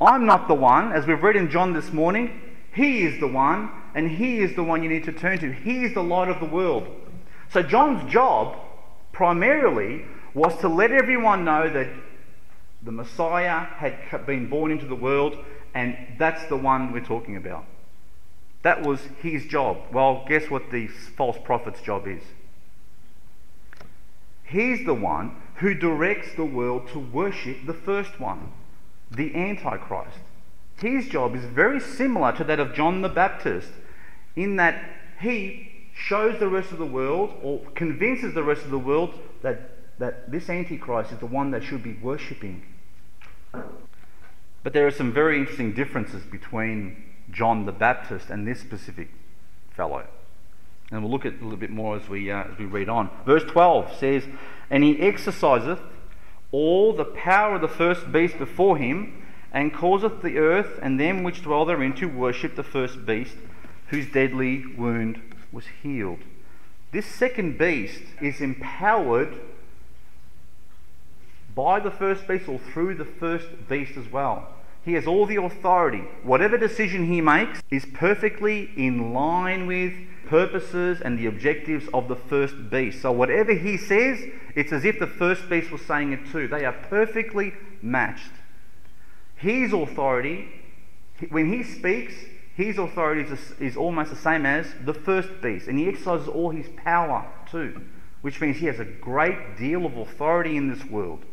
I'm 0.00 0.26
not 0.26 0.48
the 0.48 0.54
one, 0.54 0.92
as 0.92 1.06
we've 1.06 1.22
read 1.22 1.36
in 1.36 1.50
John 1.50 1.72
this 1.72 1.92
morning. 1.92 2.40
He 2.74 3.02
is 3.02 3.20
the 3.20 3.28
one, 3.28 3.70
and 3.94 4.10
He 4.10 4.38
is 4.38 4.56
the 4.56 4.64
one 4.64 4.82
you 4.82 4.88
need 4.88 5.04
to 5.04 5.12
turn 5.12 5.38
to. 5.38 5.52
He 5.52 5.84
is 5.84 5.94
the 5.94 6.02
light 6.02 6.28
of 6.28 6.40
the 6.40 6.46
world. 6.46 6.88
So, 7.50 7.62
John's 7.62 8.10
job 8.10 8.56
primarily 9.12 10.04
was 10.38 10.56
to 10.60 10.68
let 10.68 10.92
everyone 10.92 11.44
know 11.44 11.68
that 11.68 11.88
the 12.82 12.92
Messiah 12.92 13.58
had 13.58 14.24
been 14.24 14.48
born 14.48 14.70
into 14.70 14.86
the 14.86 14.94
world, 14.94 15.36
and 15.74 15.96
that's 16.16 16.44
the 16.46 16.56
one 16.56 16.92
we're 16.92 17.04
talking 17.04 17.36
about. 17.36 17.64
That 18.62 18.82
was 18.82 19.00
his 19.20 19.46
job. 19.46 19.78
Well, 19.92 20.24
guess 20.28 20.48
what 20.48 20.70
the 20.70 20.86
false 20.86 21.36
prophet's 21.44 21.80
job 21.80 22.06
is? 22.06 22.22
He's 24.44 24.86
the 24.86 24.94
one 24.94 25.36
who 25.56 25.74
directs 25.74 26.34
the 26.36 26.44
world 26.44 26.88
to 26.92 27.00
worship 27.00 27.66
the 27.66 27.74
first 27.74 28.20
one, 28.20 28.52
the 29.10 29.34
Antichrist. 29.34 30.20
His 30.76 31.08
job 31.08 31.34
is 31.34 31.44
very 31.44 31.80
similar 31.80 32.30
to 32.36 32.44
that 32.44 32.60
of 32.60 32.74
John 32.74 33.02
the 33.02 33.08
Baptist 33.08 33.70
in 34.36 34.54
that 34.56 34.88
he 35.20 35.88
shows 35.94 36.38
the 36.38 36.48
rest 36.48 36.70
of 36.70 36.78
the 36.78 36.86
world 36.86 37.34
or 37.42 37.60
convinces 37.74 38.34
the 38.34 38.44
rest 38.44 38.62
of 38.62 38.70
the 38.70 38.78
world 38.78 39.18
that, 39.42 39.77
that 39.98 40.30
this 40.30 40.48
Antichrist 40.48 41.12
is 41.12 41.18
the 41.18 41.26
one 41.26 41.50
they 41.50 41.60
should 41.60 41.82
be 41.82 41.94
worshipping. 41.94 42.62
But 44.62 44.72
there 44.72 44.86
are 44.86 44.90
some 44.90 45.12
very 45.12 45.38
interesting 45.38 45.72
differences 45.72 46.24
between 46.24 47.04
John 47.30 47.66
the 47.66 47.72
Baptist 47.72 48.30
and 48.30 48.46
this 48.46 48.60
specific 48.60 49.08
fellow. 49.70 50.04
And 50.90 51.02
we'll 51.02 51.10
look 51.10 51.26
at 51.26 51.34
a 51.34 51.42
little 51.42 51.56
bit 51.56 51.70
more 51.70 51.96
as 51.96 52.08
we, 52.08 52.30
uh, 52.30 52.44
as 52.44 52.58
we 52.58 52.64
read 52.64 52.88
on. 52.88 53.10
Verse 53.26 53.44
12 53.44 53.96
says, 53.98 54.24
And 54.70 54.82
he 54.82 55.00
exerciseth 55.00 55.80
all 56.50 56.94
the 56.94 57.04
power 57.04 57.56
of 57.56 57.60
the 57.60 57.68
first 57.68 58.10
beast 58.10 58.38
before 58.38 58.78
him, 58.78 59.22
and 59.52 59.72
causeth 59.72 60.22
the 60.22 60.38
earth 60.38 60.78
and 60.82 61.00
them 61.00 61.22
which 61.22 61.42
dwell 61.42 61.64
therein 61.64 61.94
to 61.94 62.06
worship 62.06 62.54
the 62.56 62.62
first 62.62 63.04
beast, 63.06 63.36
whose 63.88 64.10
deadly 64.10 64.64
wound 64.76 65.20
was 65.52 65.64
healed. 65.82 66.20
This 66.92 67.06
second 67.06 67.58
beast 67.58 68.02
is 68.20 68.40
empowered 68.40 69.38
by 71.58 71.80
the 71.80 71.90
first 71.90 72.28
beast 72.28 72.48
or 72.48 72.60
through 72.60 72.94
the 72.94 73.04
first 73.04 73.48
beast 73.68 73.96
as 73.96 74.08
well. 74.12 74.48
He 74.84 74.92
has 74.92 75.08
all 75.08 75.26
the 75.26 75.42
authority. 75.42 76.04
Whatever 76.22 76.56
decision 76.56 77.06
he 77.12 77.20
makes 77.20 77.60
is 77.68 77.84
perfectly 77.84 78.70
in 78.76 79.12
line 79.12 79.66
with 79.66 79.92
purposes 80.26 81.00
and 81.00 81.18
the 81.18 81.26
objectives 81.26 81.88
of 81.92 82.06
the 82.06 82.14
first 82.14 82.70
beast. 82.70 83.02
So 83.02 83.10
whatever 83.10 83.54
he 83.54 83.76
says, 83.76 84.20
it's 84.54 84.70
as 84.70 84.84
if 84.84 85.00
the 85.00 85.08
first 85.08 85.50
beast 85.50 85.72
was 85.72 85.82
saying 85.82 86.12
it 86.12 86.30
too. 86.30 86.46
They 86.46 86.64
are 86.64 86.72
perfectly 86.72 87.54
matched. 87.82 88.34
His 89.34 89.72
authority, 89.72 90.48
when 91.28 91.52
he 91.52 91.64
speaks, 91.64 92.14
his 92.54 92.78
authority 92.78 93.22
is, 93.22 93.52
is 93.58 93.76
almost 93.76 94.10
the 94.10 94.16
same 94.16 94.46
as 94.46 94.68
the 94.84 94.94
first 94.94 95.40
beast, 95.42 95.66
and 95.66 95.76
he 95.76 95.88
exercises 95.88 96.28
all 96.28 96.50
his 96.50 96.68
power 96.76 97.26
too, 97.50 97.82
which 98.20 98.40
means 98.40 98.58
he 98.58 98.66
has 98.66 98.78
a 98.78 98.84
great 98.84 99.56
deal 99.56 99.84
of 99.84 99.96
authority 99.96 100.56
in 100.56 100.70
this 100.70 100.84
world. 100.84 101.24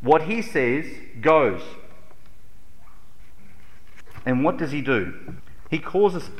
What 0.00 0.22
he 0.22 0.40
says 0.42 0.86
goes. 1.20 1.62
And 4.24 4.44
what 4.44 4.56
does 4.56 4.72
he 4.72 4.80
do? 4.80 5.34
He 5.70 5.78
causes 5.78 6.30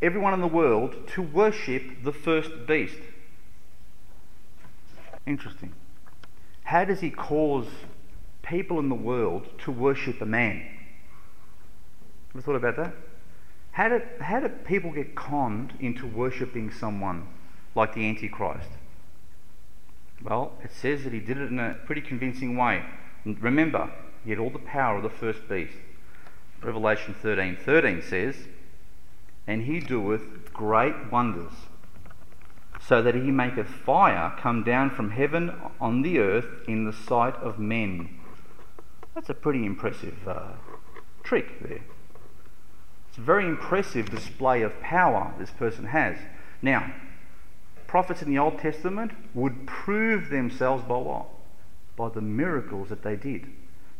everyone 0.00 0.34
in 0.34 0.40
the 0.40 0.46
world 0.46 1.08
to 1.08 1.22
worship 1.22 2.02
the 2.04 2.12
first 2.12 2.66
beast. 2.66 2.98
Interesting. 5.26 5.72
How 6.64 6.84
does 6.84 7.00
he 7.00 7.10
cause 7.10 7.66
people 8.42 8.78
in 8.78 8.88
the 8.88 8.94
world 8.94 9.48
to 9.60 9.70
worship 9.70 10.20
a 10.20 10.26
man? 10.26 10.66
Ever 12.34 12.42
thought 12.42 12.56
about 12.56 12.76
that? 12.76 12.94
How 13.72 13.88
did, 13.88 14.02
how 14.20 14.40
did 14.40 14.64
people 14.64 14.92
get 14.92 15.14
conned 15.14 15.74
into 15.80 16.06
worshipping 16.06 16.70
someone 16.70 17.28
like 17.74 17.94
the 17.94 18.08
Antichrist? 18.08 18.70
Well, 20.22 20.52
it 20.62 20.72
says 20.72 21.04
that 21.04 21.12
he 21.12 21.20
did 21.20 21.38
it 21.38 21.50
in 21.50 21.58
a 21.58 21.74
pretty 21.86 22.00
convincing 22.00 22.56
way. 22.56 22.84
Remember, 23.24 23.90
he 24.24 24.30
had 24.30 24.38
all 24.38 24.50
the 24.50 24.58
power 24.58 24.96
of 24.96 25.02
the 25.02 25.10
first 25.10 25.48
beast. 25.48 25.74
Revelation 26.62 27.14
13 27.14 27.56
13 27.56 28.02
says, 28.02 28.36
And 29.46 29.64
he 29.64 29.80
doeth 29.80 30.52
great 30.52 31.10
wonders, 31.10 31.52
so 32.80 33.02
that 33.02 33.14
he 33.14 33.30
maketh 33.30 33.68
fire 33.68 34.34
come 34.38 34.64
down 34.64 34.90
from 34.90 35.10
heaven 35.10 35.54
on 35.80 36.02
the 36.02 36.18
earth 36.18 36.46
in 36.66 36.84
the 36.84 36.92
sight 36.92 37.34
of 37.36 37.58
men. 37.58 38.18
That's 39.14 39.30
a 39.30 39.34
pretty 39.34 39.64
impressive 39.64 40.26
uh, 40.26 40.52
trick 41.22 41.60
there. 41.62 41.80
It's 43.08 43.18
a 43.18 43.22
very 43.22 43.46
impressive 43.46 44.10
display 44.10 44.62
of 44.62 44.80
power 44.80 45.34
this 45.38 45.50
person 45.50 45.86
has. 45.86 46.16
Now, 46.62 46.92
prophets 47.86 48.22
in 48.22 48.30
the 48.30 48.38
Old 48.38 48.58
Testament 48.58 49.12
would 49.34 49.66
prove 49.66 50.28
themselves 50.28 50.84
by 50.84 50.98
what? 50.98 51.26
By 51.98 52.08
the 52.08 52.20
miracles 52.20 52.88
that 52.90 53.02
they 53.02 53.16
did. 53.16 53.46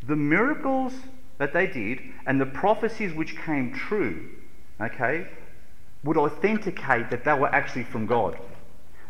The 0.07 0.17
miracles 0.17 0.95
that 1.39 1.53
they 1.53 1.67
did 1.67 2.01
and 2.27 2.41
the 2.41 2.47
prophecies 2.47 3.13
which 3.13 3.37
came 3.37 3.75
true, 3.75 4.31
okay, 4.81 5.27
would 6.05 6.17
authenticate 6.17 7.11
that 7.11 7.25
they 7.25 7.35
were 7.35 7.53
actually 7.53 7.83
from 7.83 8.07
God. 8.07 8.39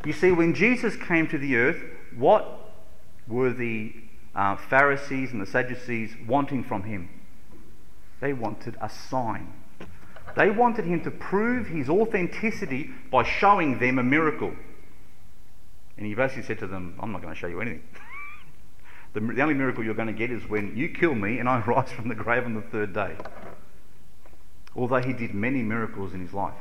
You 0.07 0.15
see, 0.15 0.31
when 0.31 0.55
Jesus 0.55 0.97
came 0.97 1.29
to 1.29 1.37
the 1.37 1.57
earth, 1.57 1.83
what 2.17 2.73
were 3.27 3.53
the 3.53 3.93
uh, 4.35 4.57
Pharisees 4.57 5.33
and 5.33 5.43
the 5.43 5.47
Sadducees 5.47 6.15
wanting 6.27 6.65
from 6.65 6.85
him? 6.85 7.11
They 8.21 8.33
wanted 8.33 8.79
a 8.81 8.89
sign. 8.89 9.53
They 10.35 10.49
wanted 10.51 10.87
him 10.87 11.03
to 11.03 11.11
prove 11.11 11.67
his 11.67 11.91
authenticity 11.91 12.91
by 13.11 13.25
showing 13.25 13.81
them 13.81 13.99
a 13.99 14.03
miracle. 14.03 14.55
And 15.99 16.07
he 16.07 16.15
basically 16.15 16.45
said 16.45 16.59
to 16.61 16.67
them, 16.67 16.97
I'm 17.01 17.13
not 17.13 17.21
going 17.21 17.35
to 17.35 17.39
show 17.39 17.49
you 17.49 17.61
anything. 17.61 17.83
the, 19.13 19.21
the 19.21 19.43
only 19.43 19.55
miracle 19.55 19.85
you're 19.85 19.95
going 19.95 20.09
to 20.09 20.13
get 20.13 20.31
is 20.31 20.49
when 20.49 20.77
you 20.77 20.89
kill 20.89 21.15
me 21.15 21.39
and 21.39 21.49
I 21.49 21.61
rise 21.67 21.91
from 21.91 22.09
the 22.09 22.15
grave 22.15 22.45
on 22.45 22.55
the 22.55 22.63
third 22.63 22.93
day. 22.93 23.17
Although 24.77 25.03
he 25.03 25.13
did 25.13 25.35
many 25.35 25.63
miracles 25.63 26.15
in 26.15 26.21
his 26.21 26.33
life. 26.33 26.55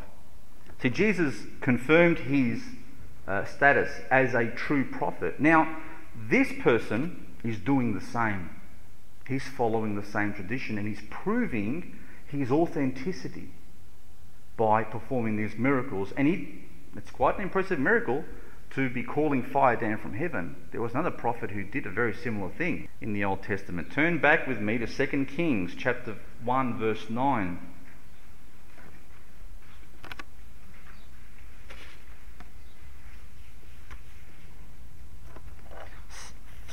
See, 0.82 0.90
Jesus 0.90 1.36
confirmed 1.62 2.20
his 2.20 2.64
uh, 3.28 3.46
status 3.46 3.90
as 4.10 4.34
a 4.34 4.48
true 4.52 4.86
prophet. 4.86 5.40
Now, 5.40 5.78
this 6.16 6.52
person 6.62 7.26
is 7.44 7.58
doing 7.58 7.94
the 7.94 8.02
same. 8.02 8.50
He's 9.28 9.48
following 9.48 9.96
the 9.96 10.06
same 10.06 10.34
tradition 10.34 10.78
and 10.78 10.88
he's 10.88 11.04
proving 11.10 11.98
his 12.28 12.52
authenticity 12.52 13.52
by 14.56 14.84
performing 14.84 15.38
these 15.38 15.58
miracles. 15.58 16.14
And 16.16 16.28
he, 16.28 16.66
it's 16.96 17.12
quite 17.12 17.38
an 17.38 17.44
impressive 17.44 17.80
miracle 17.80 18.24
to 18.76 18.90
be 18.90 19.04
calling 19.04 19.44
fire 19.44 19.76
down 19.76 19.98
from 19.98 20.14
heaven. 20.14 20.56
There 20.72 20.82
was 20.82 20.94
another 20.94 21.12
prophet 21.12 21.52
who 21.52 21.64
did 21.64 21.86
a 21.86 21.90
very 21.90 22.14
similar 22.14 22.50
thing 22.50 22.88
in 23.02 23.14
the 23.14 23.24
Old 23.24 23.44
Testament. 23.44 23.92
Turn 23.92 24.20
back 24.20 24.48
with 24.48 24.60
me 24.60 24.78
to 24.78 24.88
2 24.88 25.26
Kings 25.26 25.74
chapter 25.78 26.18
1 26.44 26.78
verse 26.78 27.10
9. 27.10 27.60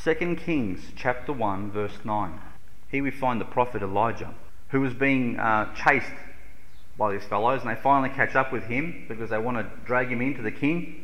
2 0.03 0.37
Kings 0.37 0.93
chapter 0.97 1.33
1 1.33 1.71
verse 1.71 2.05
9. 2.05 2.41
Here 2.91 3.03
we 3.03 3.11
find 3.11 3.41
the 3.41 3.47
prophet 3.47 3.83
Elijah 3.83 4.35
who 4.69 4.81
was 4.81 4.93
being 4.93 5.39
uh, 5.39 5.73
chased 5.75 6.13
by 6.99 7.13
these 7.13 7.25
fellows, 7.25 7.63
and 7.63 7.71
they 7.71 7.81
finally 7.81 8.11
catch 8.11 8.35
up 8.35 8.53
with 8.53 8.65
him 8.65 9.07
because 9.09 9.31
they 9.31 9.39
want 9.39 9.57
to 9.57 9.87
drag 9.87 10.09
him 10.09 10.21
into 10.21 10.43
the 10.43 10.51
king, 10.51 11.04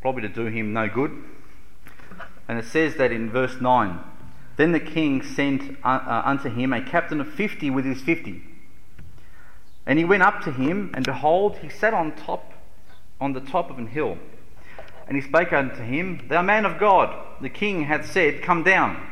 probably 0.00 0.22
to 0.22 0.28
do 0.28 0.46
him 0.46 0.72
no 0.72 0.88
good. 0.88 1.12
And 2.48 2.58
it 2.58 2.64
says 2.64 2.96
that 2.96 3.12
in 3.12 3.30
verse 3.30 3.60
9 3.60 3.98
Then 4.56 4.72
the 4.72 4.80
king 4.80 5.22
sent 5.22 5.78
uh, 5.84 5.88
uh, 5.88 6.22
unto 6.24 6.48
him 6.48 6.72
a 6.72 6.82
captain 6.82 7.20
of 7.20 7.28
fifty 7.28 7.70
with 7.70 7.84
his 7.84 8.00
fifty. 8.00 8.42
And 9.86 9.98
he 9.98 10.04
went 10.04 10.22
up 10.22 10.42
to 10.42 10.52
him, 10.52 10.90
and 10.94 11.04
behold, 11.04 11.58
he 11.58 11.68
sat 11.70 11.94
on 11.94 12.14
top, 12.14 12.52
on 13.20 13.32
the 13.32 13.40
top 13.40 13.70
of 13.70 13.78
an 13.78 13.86
hill. 13.86 14.18
And 15.06 15.16
he 15.16 15.22
spake 15.22 15.52
unto 15.52 15.82
him, 15.82 16.26
Thou 16.28 16.42
man 16.42 16.66
of 16.66 16.78
God, 16.78 17.14
the 17.40 17.48
king 17.48 17.84
hath 17.84 18.10
said, 18.10 18.42
Come 18.42 18.62
down. 18.62 19.02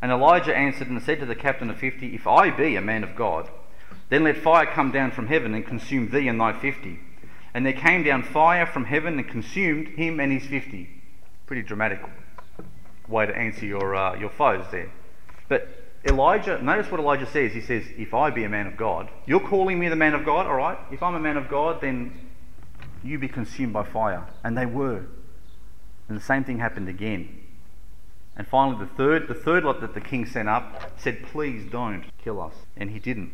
And 0.00 0.10
Elijah 0.10 0.54
answered 0.54 0.88
and 0.88 1.00
said 1.00 1.20
to 1.20 1.26
the 1.26 1.36
captain 1.36 1.70
of 1.70 1.78
fifty, 1.78 2.14
If 2.14 2.26
I 2.26 2.50
be 2.50 2.74
a 2.74 2.80
man 2.80 3.04
of 3.04 3.14
God, 3.14 3.48
then 4.08 4.24
let 4.24 4.38
fire 4.38 4.66
come 4.66 4.90
down 4.90 5.12
from 5.12 5.28
heaven 5.28 5.54
and 5.54 5.64
consume 5.64 6.10
thee 6.10 6.26
and 6.26 6.40
thy 6.40 6.52
fifty. 6.52 6.98
And 7.54 7.66
there 7.66 7.72
came 7.72 8.02
down 8.02 8.22
fire 8.22 8.66
from 8.66 8.84
heaven 8.84 9.18
and 9.18 9.28
consumed 9.28 9.88
him 9.88 10.20
and 10.20 10.32
his 10.32 10.48
fifty. 10.48 10.88
Pretty 11.46 11.62
dramatic 11.62 12.00
way 13.08 13.26
to 13.26 13.36
answer 13.36 13.66
your, 13.66 13.94
uh, 13.94 14.14
your 14.14 14.30
foes 14.30 14.64
there. 14.70 14.90
But 15.48 15.68
Elijah, 16.04 16.60
notice 16.62 16.90
what 16.90 17.00
Elijah 17.00 17.26
says. 17.26 17.52
He 17.52 17.60
says, 17.60 17.84
If 17.96 18.14
I 18.14 18.30
be 18.30 18.44
a 18.44 18.48
man 18.48 18.66
of 18.66 18.76
God, 18.76 19.10
you're 19.26 19.46
calling 19.46 19.78
me 19.78 19.88
the 19.88 19.96
man 19.96 20.14
of 20.14 20.24
God, 20.24 20.46
all 20.46 20.56
right? 20.56 20.78
If 20.90 21.02
I'm 21.02 21.14
a 21.14 21.20
man 21.20 21.36
of 21.36 21.48
God, 21.48 21.80
then 21.80 22.28
you 23.04 23.18
be 23.18 23.28
consumed 23.28 23.72
by 23.72 23.84
fire. 23.84 24.26
And 24.42 24.56
they 24.56 24.66
were. 24.66 25.04
And 26.08 26.18
the 26.18 26.22
same 26.22 26.44
thing 26.44 26.58
happened 26.58 26.88
again. 26.88 27.38
And 28.36 28.48
finally, 28.48 28.78
the 28.84 28.90
third, 28.94 29.28
the 29.28 29.34
third 29.34 29.62
lot 29.64 29.80
that 29.80 29.94
the 29.94 30.00
king 30.00 30.26
sent 30.26 30.48
up 30.48 30.92
said, 30.98 31.22
Please 31.22 31.70
don't 31.70 32.04
kill 32.22 32.40
us. 32.40 32.54
And 32.76 32.90
he 32.90 32.98
didn't. 32.98 33.32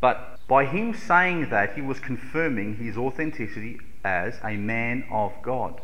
But 0.00 0.37
by 0.48 0.64
him 0.64 0.94
saying 0.94 1.50
that, 1.50 1.74
he 1.74 1.82
was 1.82 2.00
confirming 2.00 2.76
his 2.76 2.96
authenticity 2.96 3.78
as 4.02 4.40
a 4.42 4.56
man 4.56 5.04
of 5.10 5.32
God. 5.42 5.80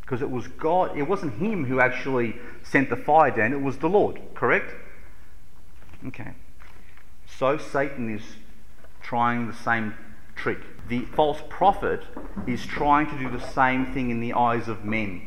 Because 0.00 0.22
it 0.22 0.30
was 0.30 0.46
God, 0.46 0.96
it 0.96 1.02
wasn't 1.02 1.34
him 1.34 1.64
who 1.64 1.80
actually 1.80 2.36
sent 2.62 2.88
the 2.88 2.96
fire 2.96 3.32
down, 3.32 3.52
it 3.52 3.60
was 3.60 3.78
the 3.78 3.88
Lord, 3.88 4.20
correct? 4.34 4.72
Okay. 6.06 6.34
So 7.26 7.58
Satan 7.58 8.14
is 8.14 8.22
trying 9.02 9.48
the 9.48 9.54
same 9.54 9.94
trick. 10.36 10.60
The 10.88 11.00
false 11.00 11.42
prophet 11.48 12.04
is 12.46 12.64
trying 12.64 13.10
to 13.10 13.18
do 13.18 13.28
the 13.28 13.44
same 13.44 13.86
thing 13.92 14.10
in 14.10 14.20
the 14.20 14.34
eyes 14.34 14.68
of 14.68 14.84
men. 14.84 15.22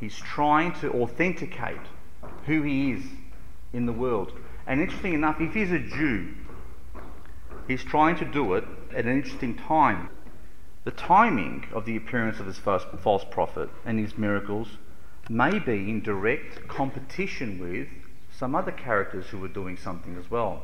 He's 0.00 0.16
trying 0.16 0.72
to 0.80 0.92
authenticate 0.92 1.86
who 2.46 2.62
he 2.62 2.90
is 2.90 3.04
in 3.72 3.86
the 3.86 3.92
world. 3.92 4.32
And 4.66 4.80
interesting 4.80 5.14
enough, 5.14 5.40
if 5.40 5.54
he's 5.54 5.70
a 5.70 5.78
Jew, 5.78 6.34
he's 7.68 7.84
trying 7.84 8.16
to 8.16 8.24
do 8.24 8.54
it 8.54 8.64
at 8.92 9.04
an 9.04 9.12
interesting 9.12 9.54
time. 9.56 10.10
The 10.84 10.90
timing 10.90 11.66
of 11.72 11.84
the 11.84 11.96
appearance 11.96 12.38
of 12.38 12.46
this 12.46 12.58
false 12.58 13.24
prophet 13.30 13.68
and 13.84 13.98
his 13.98 14.16
miracles 14.16 14.78
may 15.28 15.58
be 15.58 15.90
in 15.90 16.02
direct 16.02 16.68
competition 16.68 17.58
with 17.58 17.88
some 18.30 18.54
other 18.54 18.70
characters 18.70 19.26
who 19.26 19.38
were 19.38 19.48
doing 19.48 19.76
something 19.76 20.16
as 20.16 20.30
well. 20.30 20.62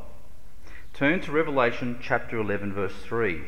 Turn 0.94 1.20
to 1.22 1.32
Revelation 1.32 1.98
chapter 2.00 2.38
11, 2.38 2.72
verse 2.72 2.94
3. 3.02 3.42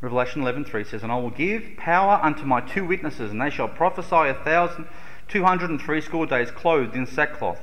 Revelation 0.00 0.42
11:3 0.42 0.84
says, 0.84 1.02
"And 1.04 1.12
I 1.12 1.16
will 1.16 1.30
give 1.30 1.76
power 1.76 2.18
unto 2.22 2.44
my 2.44 2.60
two 2.60 2.84
witnesses, 2.84 3.30
and 3.30 3.40
they 3.40 3.50
shall 3.50 3.68
prophesy 3.68 4.28
a 4.28 4.34
thousand 4.34 4.88
two 5.28 5.44
hundred 5.44 5.70
and 5.70 5.80
threescore 5.80 6.26
days, 6.26 6.50
clothed 6.50 6.96
in 6.96 7.06
sackcloth. 7.06 7.60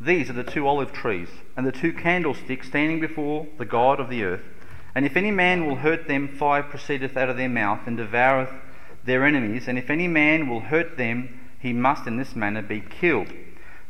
These 0.00 0.28
are 0.28 0.34
the 0.34 0.44
two 0.44 0.66
olive 0.66 0.92
trees, 0.92 1.28
and 1.56 1.66
the 1.66 1.72
two 1.72 1.92
candlesticks 1.92 2.68
standing 2.68 3.00
before 3.00 3.46
the 3.56 3.64
God 3.64 3.98
of 3.98 4.10
the 4.10 4.24
earth. 4.24 4.42
And 4.94 5.06
if 5.06 5.16
any 5.16 5.30
man 5.30 5.66
will 5.66 5.76
hurt 5.76 6.06
them, 6.06 6.28
fire 6.28 6.62
proceedeth 6.62 7.16
out 7.16 7.30
of 7.30 7.36
their 7.36 7.48
mouth, 7.48 7.80
and 7.86 7.96
devoureth 7.96 8.52
their 9.04 9.24
enemies. 9.24 9.68
And 9.68 9.78
if 9.78 9.88
any 9.88 10.06
man 10.06 10.48
will 10.48 10.60
hurt 10.60 10.96
them, 10.98 11.40
he 11.58 11.72
must 11.72 12.06
in 12.06 12.18
this 12.18 12.36
manner 12.36 12.62
be 12.62 12.80
killed. 12.80 13.28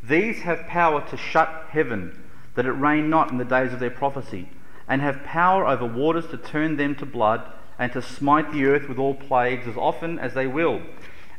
These 0.03 0.43
have 0.43 0.69
power 0.69 1.01
to 1.09 1.17
shut 1.17 1.67
heaven, 1.71 2.23
that 2.55 2.67
it 2.67 2.73
rain 2.73 3.11
not 3.11 3.33
in 3.33 3.39
the 3.39 3.45
days 3.45 3.73
of 3.73 3.81
their 3.81 3.91
prophecy, 3.91 4.49
and 4.89 5.03
have 5.03 5.25
power 5.25 5.67
over 5.67 5.85
waters 5.85 6.29
to 6.29 6.37
turn 6.37 6.77
them 6.77 6.95
to 6.97 7.07
blood, 7.07 7.43
and 7.79 7.93
to 7.93 8.01
smite 8.01 8.53
the 8.53 8.65
earth 8.65 8.89
with 8.89 8.99
all 8.99 9.15
plagues 9.15 9.67
as 9.67 9.77
often 9.77 10.19
as 10.21 10.35
they 10.35 10.47
will. 10.47 10.81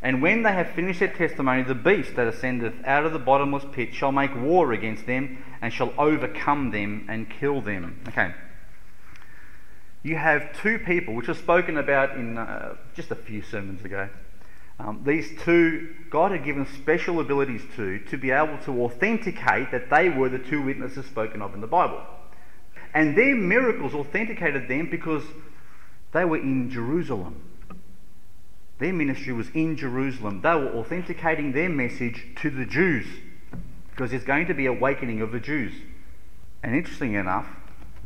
And 0.02 0.22
when 0.22 0.44
they 0.44 0.52
have 0.52 0.72
finished 0.72 1.00
their 1.00 1.14
testimony, 1.14 1.64
the 1.64 1.76
beast 1.76 2.16
that 2.16 2.28
ascendeth 2.28 2.76
out 2.86 3.06
of 3.06 3.14
the 3.14 3.20
bottomless 3.20 3.66
pit 3.72 3.94
shall 3.94 4.12
make 4.12 4.36
war 4.36 4.72
against 4.72 5.06
them, 5.08 5.44
and 5.62 5.74
shall 5.74 5.94
overcome 5.98 6.72
them 6.72 7.08
and 7.10 7.30
kill 7.30 7.62
them. 7.62 8.02
Okay. 8.08 8.34
You 10.04 10.16
have 10.16 10.62
two 10.62 10.80
people, 10.80 11.16
which 11.16 11.28
are 11.28 11.34
spoken 11.34 11.78
about 11.78 12.16
in 12.16 12.38
uh, 12.38 12.76
just 12.96 13.12
a 13.12 13.16
few 13.16 13.42
sermons 13.42 13.84
ago. 13.84 14.08
Um, 14.80 15.02
these 15.04 15.32
two, 15.42 15.96
God 16.12 16.32
had 16.32 16.46
given 16.46 16.68
special 16.68 17.20
abilities 17.20 17.64
to, 17.76 18.00
to 18.00 18.18
be 18.18 18.30
able 18.30 18.60
to 18.60 18.84
authenticate 18.84 19.72
that 19.72 19.90
they 19.90 20.10
were 20.10 20.30
the 20.30 20.38
two 20.38 20.62
witnesses 20.62 21.08
spoken 21.08 21.42
of 21.42 21.56
in 21.56 21.62
the 21.62 21.68
Bible. 21.68 22.04
And 22.94 23.18
their 23.18 23.36
miracles 23.36 23.96
authenticated 23.96 24.68
them 24.68 24.90
because 24.90 25.24
they 26.14 26.26
were 26.26 26.38
in 26.38 26.70
Jerusalem. 26.70 27.42
Their 28.80 28.94
ministry 28.94 29.34
was 29.34 29.50
in 29.50 29.76
Jerusalem. 29.76 30.42
They 30.42 30.54
were 30.54 30.74
authenticating 30.74 31.54
their 31.54 31.70
message 31.70 32.28
to 32.42 32.50
the 32.50 32.66
Jews 32.66 33.08
because 33.90 34.12
there's 34.12 34.24
going 34.24 34.46
to 34.48 34.54
be 34.54 34.68
awakening 34.68 35.22
of 35.22 35.32
the 35.32 35.40
Jews. 35.40 35.74
And 36.62 36.76
interesting 36.76 37.14
enough, 37.14 37.48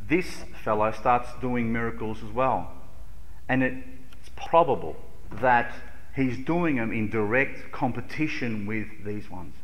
this 0.08 0.44
fellow 0.64 0.90
starts 0.92 1.28
doing 1.40 1.72
miracles 1.72 2.22
as 2.22 2.30
well. 2.30 2.72
And 3.48 3.62
it's 3.62 4.30
probable 4.34 4.96
that 5.30 5.74
he's 6.16 6.38
doing 6.38 6.76
them 6.76 6.92
in 6.92 7.10
direct 7.10 7.72
competition 7.72 8.66
with 8.66 8.86
these 9.04 9.30
ones. 9.30 9.54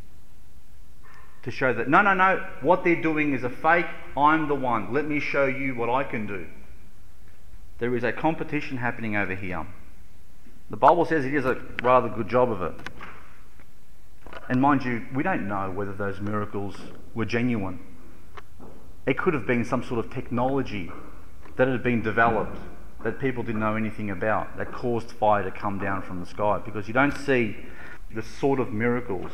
To 1.45 1.51
show 1.51 1.73
that, 1.73 1.89
no, 1.89 2.03
no, 2.03 2.13
no, 2.13 2.47
what 2.61 2.85
they're 2.85 3.01
doing 3.01 3.33
is 3.33 3.45
a 3.45 3.51
fake. 3.51 3.87
I'm 4.17 4.49
the 4.49 4.55
one. 4.55 4.93
Let 4.93 5.07
me 5.07 5.21
show 5.21 5.47
you 5.47 5.75
what 5.75 5.89
I 5.89 6.05
can 6.05 6.27
do. 6.27 6.47
There 7.79 7.97
is 7.97 8.05
a 8.05 8.13
competition 8.13 8.79
happening 8.79 9.17
over 9.17 9.35
here. 9.35 9.67
The 10.71 10.77
Bible 10.77 11.05
says 11.05 11.25
he 11.25 11.31
does 11.31 11.47
a 11.47 11.61
rather 11.83 12.09
good 12.09 12.29
job 12.29 12.51
of 12.51 12.63
it. 12.63 12.75
And 14.49 14.61
mind 14.61 14.85
you, 14.85 15.07
we 15.15 15.23
don't 15.23 15.49
know 15.49 15.71
whether 15.71 15.93
those 15.93 16.21
miracles 16.21 16.77
were 17.15 17.25
genuine. 17.25 17.81
It 19.07 19.17
could 19.17 19.35
have 19.35 19.47
been 19.47 19.65
some 19.65 19.83
sort 19.83 20.05
of 20.05 20.13
technology 20.13 20.91
that 21.57 21.69
had 21.69 21.83
been 21.83 22.03
developed 22.03 22.59
that 23.03 23.19
people 23.21 23.43
didn't 23.43 23.61
know 23.61 23.77
anything 23.77 24.11
about 24.11 24.57
that 24.59 24.73
caused 24.73 25.11
fire 25.13 25.43
to 25.43 25.51
come 25.51 25.79
down 25.79 26.03
from 26.03 26.21
the 26.21 26.27
sky 26.27 26.61
because 26.65 26.89
you 26.89 26.95
don't 26.95 27.17
see 27.17 27.57
the 28.15 28.23
sort 28.23 28.61
of 28.61 28.73
miracles 28.73 29.31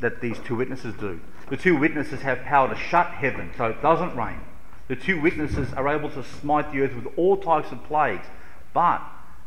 that 0.00 0.20
these 0.20 0.38
two 0.40 0.56
witnesses 0.56 0.94
do. 0.94 1.20
The 1.48 1.56
two 1.56 1.76
witnesses 1.76 2.22
have 2.22 2.42
power 2.42 2.68
to 2.68 2.76
shut 2.78 3.08
heaven 3.08 3.50
so 3.56 3.66
it 3.66 3.82
doesn't 3.82 4.16
rain 4.16 4.40
the 4.90 4.96
two 4.96 5.20
witnesses 5.20 5.72
are 5.74 5.86
able 5.86 6.10
to 6.10 6.24
smite 6.24 6.72
the 6.72 6.80
earth 6.80 6.92
with 6.96 7.16
all 7.16 7.36
types 7.36 7.70
of 7.70 7.84
plagues. 7.84 8.26
But 8.74 9.00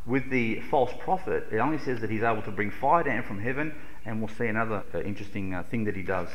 with 0.05 0.29
the 0.29 0.59
false 0.69 0.91
prophet, 0.99 1.47
it 1.51 1.57
only 1.57 1.77
says 1.77 2.01
that 2.01 2.09
he's 2.09 2.23
able 2.23 2.41
to 2.41 2.51
bring 2.51 2.71
fire 2.71 3.03
down 3.03 3.23
from 3.23 3.39
heaven, 3.39 3.73
and 4.05 4.19
we'll 4.19 4.35
see 4.35 4.47
another 4.47 4.83
uh, 4.93 5.01
interesting 5.01 5.53
uh, 5.53 5.63
thing 5.63 5.85
that 5.85 5.95
he 5.95 6.03
does. 6.03 6.29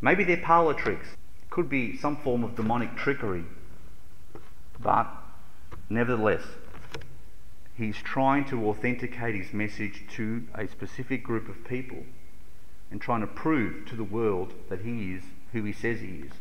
Maybe 0.00 0.24
they're 0.24 0.38
parlor 0.38 0.74
tricks. 0.74 1.08
Could 1.50 1.68
be 1.68 1.96
some 1.96 2.16
form 2.16 2.42
of 2.42 2.56
demonic 2.56 2.96
trickery. 2.96 3.44
But 4.80 5.08
nevertheless, 5.88 6.42
he's 7.76 7.96
trying 7.96 8.44
to 8.46 8.68
authenticate 8.68 9.34
his 9.34 9.52
message 9.52 10.04
to 10.16 10.46
a 10.54 10.66
specific 10.68 11.22
group 11.22 11.48
of 11.48 11.64
people 11.64 12.04
and 12.90 13.00
trying 13.00 13.20
to 13.20 13.26
prove 13.26 13.86
to 13.86 13.96
the 13.96 14.04
world 14.04 14.52
that 14.68 14.80
he 14.80 15.12
is 15.12 15.22
who 15.52 15.62
he 15.64 15.72
says 15.72 16.00
he 16.00 16.22
is. 16.26 16.32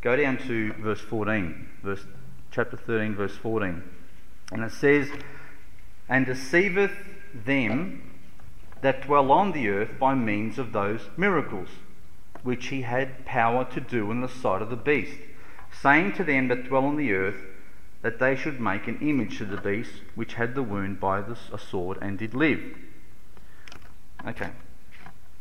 Go 0.00 0.16
down 0.16 0.38
to 0.46 0.72
verse 0.74 1.00
14, 1.00 1.68
verse 1.82 2.04
chapter 2.52 2.76
13, 2.76 3.14
verse 3.14 3.36
14. 3.36 3.82
And 4.52 4.62
it 4.62 4.72
says, 4.72 5.08
And 6.08 6.26
deceiveth 6.26 6.92
them 7.34 8.02
that 8.80 9.02
dwell 9.02 9.30
on 9.30 9.52
the 9.52 9.68
earth 9.68 9.98
by 9.98 10.14
means 10.14 10.58
of 10.58 10.72
those 10.72 11.02
miracles, 11.16 11.68
which 12.42 12.68
he 12.68 12.82
had 12.82 13.24
power 13.26 13.64
to 13.72 13.80
do 13.80 14.10
in 14.10 14.20
the 14.20 14.28
sight 14.28 14.62
of 14.62 14.70
the 14.70 14.76
beast, 14.76 15.18
saying 15.82 16.12
to 16.14 16.24
them 16.24 16.48
that 16.48 16.68
dwell 16.68 16.84
on 16.84 16.96
the 16.96 17.12
earth, 17.12 17.36
that 18.02 18.20
they 18.20 18.36
should 18.36 18.60
make 18.60 18.86
an 18.86 18.98
image 19.00 19.38
to 19.38 19.44
the 19.44 19.56
beast 19.56 19.90
which 20.14 20.34
had 20.34 20.54
the 20.54 20.62
wound 20.62 21.00
by 21.00 21.20
the, 21.20 21.36
a 21.52 21.58
sword 21.58 21.98
and 22.00 22.18
did 22.18 22.32
live. 22.32 22.60
Okay. 24.26 24.50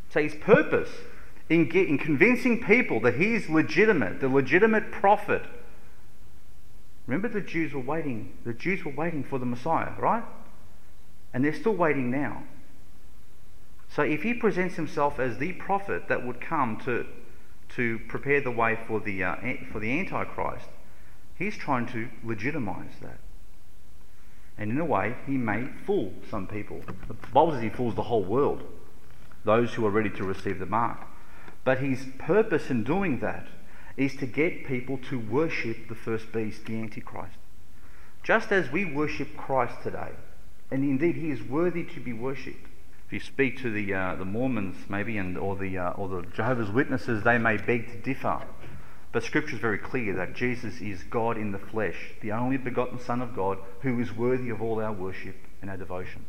So 0.09 0.21
his 0.21 0.35
purpose 0.35 0.89
in, 1.49 1.69
get, 1.69 1.87
in 1.87 1.97
convincing 1.97 2.63
people 2.63 2.99
that 3.01 3.15
he's 3.15 3.49
legitimate, 3.49 4.19
the 4.19 4.27
legitimate 4.27 4.91
prophet. 4.91 5.43
Remember, 7.05 7.27
the 7.27 7.41
Jews 7.41 7.73
were 7.73 7.79
waiting. 7.79 8.33
The 8.43 8.53
Jews 8.53 8.83
were 8.83 8.91
waiting 8.91 9.23
for 9.23 9.39
the 9.39 9.45
Messiah, 9.45 9.91
right? 9.99 10.23
And 11.33 11.43
they're 11.43 11.53
still 11.53 11.75
waiting 11.75 12.09
now. 12.09 12.43
So 13.89 14.03
if 14.03 14.23
he 14.23 14.33
presents 14.33 14.75
himself 14.75 15.19
as 15.19 15.37
the 15.37 15.53
prophet 15.53 16.07
that 16.07 16.25
would 16.25 16.41
come 16.41 16.79
to 16.85 17.05
to 17.69 17.99
prepare 18.07 18.41
the 18.41 18.51
way 18.51 18.77
for 18.87 18.99
the, 18.99 19.23
uh, 19.23 19.35
for 19.71 19.79
the 19.79 19.99
Antichrist, 19.99 20.67
he's 21.35 21.57
trying 21.57 21.85
to 21.87 22.07
legitimize 22.23 22.93
that. 23.01 23.19
And 24.57 24.71
in 24.71 24.79
a 24.79 24.85
way, 24.85 25.15
he 25.25 25.37
may 25.37 25.67
fool 25.85 26.13
some 26.29 26.47
people. 26.47 26.81
The 27.07 27.13
Bible 27.13 27.51
says 27.51 27.61
he 27.61 27.69
fools 27.69 27.95
the 27.95 28.03
whole 28.03 28.23
world, 28.23 28.63
those 29.43 29.73
who 29.73 29.85
are 29.85 29.91
ready 29.91 30.09
to 30.11 30.23
receive 30.23 30.59
the 30.59 30.65
mark. 30.65 30.99
But 31.63 31.79
his 31.79 32.07
purpose 32.17 32.69
in 32.69 32.83
doing 32.83 33.19
that 33.19 33.47
is 33.97 34.15
to 34.15 34.25
get 34.25 34.65
people 34.65 34.97
to 35.09 35.19
worship 35.19 35.89
the 35.89 35.95
first 35.95 36.31
beast, 36.31 36.65
the 36.65 36.79
Antichrist. 36.79 37.37
Just 38.23 38.51
as 38.51 38.71
we 38.71 38.85
worship 38.85 39.35
Christ 39.37 39.75
today, 39.83 40.11
and 40.71 40.83
indeed 40.83 41.15
he 41.15 41.31
is 41.31 41.41
worthy 41.41 41.83
to 41.83 41.99
be 41.99 42.13
worshipped. 42.13 42.67
If 43.07 43.13
you 43.13 43.19
speak 43.19 43.57
to 43.61 43.71
the, 43.71 43.93
uh, 43.93 44.15
the 44.15 44.25
Mormons, 44.25 44.75
maybe, 44.89 45.17
and, 45.17 45.37
or, 45.37 45.55
the, 45.55 45.77
uh, 45.77 45.91
or 45.91 46.09
the 46.09 46.27
Jehovah's 46.35 46.69
Witnesses, 46.69 47.23
they 47.23 47.37
may 47.37 47.55
beg 47.55 47.89
to 47.91 47.97
differ. 47.97 48.41
But 49.13 49.23
Scripture 49.23 49.55
is 49.55 49.61
very 49.61 49.77
clear 49.77 50.13
that 50.15 50.35
Jesus 50.35 50.81
is 50.81 51.03
God 51.03 51.37
in 51.37 51.53
the 51.53 51.57
flesh, 51.57 52.13
the 52.21 52.33
only 52.33 52.57
begotten 52.57 52.99
Son 52.99 53.21
of 53.21 53.33
God, 53.33 53.59
who 53.81 53.99
is 54.01 54.13
worthy 54.13 54.49
of 54.49 54.61
all 54.61 54.81
our 54.81 54.91
worship 54.91 55.37
and 55.61 55.69
our 55.69 55.77
devotion. 55.77 56.25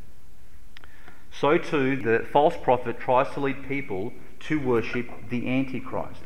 So 1.32 1.58
too, 1.58 1.96
the 1.96 2.26
false 2.32 2.54
prophet 2.62 3.00
tries 3.00 3.32
to 3.34 3.40
lead 3.40 3.68
people 3.68 4.12
to 4.40 4.60
worship 4.60 5.10
the 5.30 5.48
Antichrist. 5.48 6.20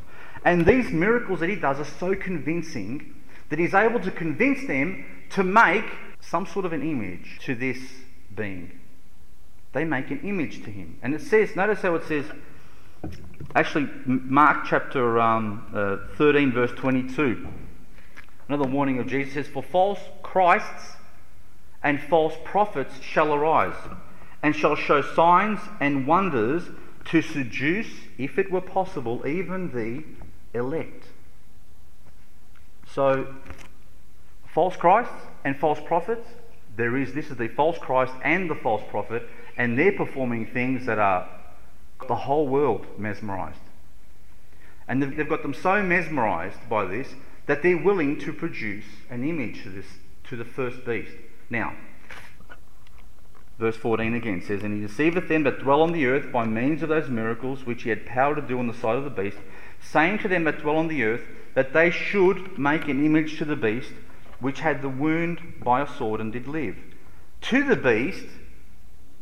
And 0.44 0.66
these 0.66 0.90
miracles 0.90 1.40
that 1.40 1.48
he 1.48 1.57
does 1.57 1.81
are 1.81 1.85
so 1.85 2.14
convincing 2.14 3.14
that 3.48 3.59
he's 3.59 3.75
able 3.75 4.01
to 4.01 4.11
convince 4.11 4.66
them 4.66 5.05
to 5.31 5.42
make 5.42 5.85
some 6.23 6.47
sort 6.47 6.65
of 6.65 6.73
an 6.73 6.83
image 6.83 7.39
to 7.43 7.55
this 7.55 7.79
being. 8.35 8.79
They 9.73 9.85
make 9.85 10.11
an 10.11 10.21
image 10.21 10.65
to 10.65 10.71
him. 10.71 10.99
And 11.03 11.15
it 11.15 11.21
says, 11.21 11.55
notice 11.57 11.83
how 11.83 11.95
it 11.97 12.05
says, 12.05 12.25
actually, 13.55 13.89
Mark 14.07 14.65
chapter 14.67 15.21
um, 15.21 15.67
uh, 15.75 15.97
13, 16.17 16.53
verse 16.53 16.71
22. 16.73 17.47
Another 18.49 18.69
warning 18.69 18.99
of 18.99 19.07
Jesus 19.07 19.35
says, 19.35 19.49
For 19.49 19.63
false 19.63 20.01
Christs 20.23 20.97
and 21.83 22.01
false 22.01 22.35
prophets 22.45 23.01
shall 23.01 23.35
arise, 23.35 23.77
and 24.43 24.55
shall 24.55 24.77
show 24.77 25.03
signs 25.03 25.59
and 25.81 26.07
wonders 26.07 26.65
to 27.07 27.23
seduce, 27.23 27.89
if 28.19 28.39
it 28.39 28.51
were 28.51 28.61
possible, 28.61 29.27
even 29.27 29.73
the 29.73 30.05
elect. 30.59 31.07
So, 32.87 33.35
false 34.53 34.77
Christs 34.77 35.15
and 35.45 35.59
false 35.59 35.81
prophets, 35.85 36.29
there 36.77 36.97
is 36.97 37.12
this 37.12 37.31
is 37.31 37.37
the 37.37 37.49
false 37.49 37.79
Christ 37.79 38.12
and 38.23 38.49
the 38.49 38.55
false 38.55 38.83
prophet, 38.91 39.29
and 39.57 39.79
they're 39.79 39.93
performing 39.93 40.47
things 40.47 40.87
that 40.87 40.99
are 40.99 41.29
the 42.09 42.15
whole 42.15 42.47
world 42.47 42.87
mesmerized. 42.99 43.59
And 44.88 45.03
they've 45.03 45.29
got 45.29 45.43
them 45.43 45.55
so 45.55 45.83
mesmerized 45.83 46.69
by 46.69 46.85
this 46.85 47.15
that 47.47 47.62
they're 47.62 47.83
willing 47.83 48.19
to 48.21 48.33
produce 48.33 48.85
an 49.11 49.29
image 49.29 49.62
to 49.62 49.71
this 49.71 49.87
to 50.25 50.37
the 50.37 50.45
first 50.45 50.85
beast. 50.85 51.12
Now, 51.51 51.75
verse 53.59 53.77
14 53.77 54.15
again 54.15 54.43
says, 54.43 54.62
And 54.62 54.75
he 54.81 54.87
deceiveth 54.87 55.29
them 55.29 55.45
that 55.45 55.61
dwell 55.61 55.83
on 55.83 55.93
the 55.93 56.07
earth 56.07 56.33
by 56.33 56.45
means 56.45 56.83
of 56.83 56.88
those 56.88 57.09
miracles 57.09 57.67
which 57.67 57.83
he 57.83 57.91
had 57.91 58.07
power 58.07 58.35
to 58.35 58.43
do 58.43 58.59
on 58.59 58.67
the 58.67 58.75
side 58.75 58.97
of 58.97 59.05
the 59.05 59.11
beast, 59.11 59.38
saying 59.81 60.19
to 60.21 60.29
them 60.29 60.45
that 60.45 60.61
dwell 60.61 60.77
on 60.77 60.88
the 60.88 61.03
earth 61.03 61.25
that 61.55 61.73
they 61.73 61.91
should 61.91 62.59
make 62.59 62.88
an 62.88 63.05
image 63.05 63.38
to 63.38 63.45
the 63.45 63.57
beast 63.57 63.93
which 64.43 64.61
had 64.61 64.83
the 64.83 64.89
wound 64.89 65.41
by 65.65 65.81
a 65.81 65.87
sword 65.87 66.21
and 66.21 66.33
did 66.33 66.47
live. 66.47 66.77
To 67.43 67.65
the 67.65 67.77
beast, 67.77 68.27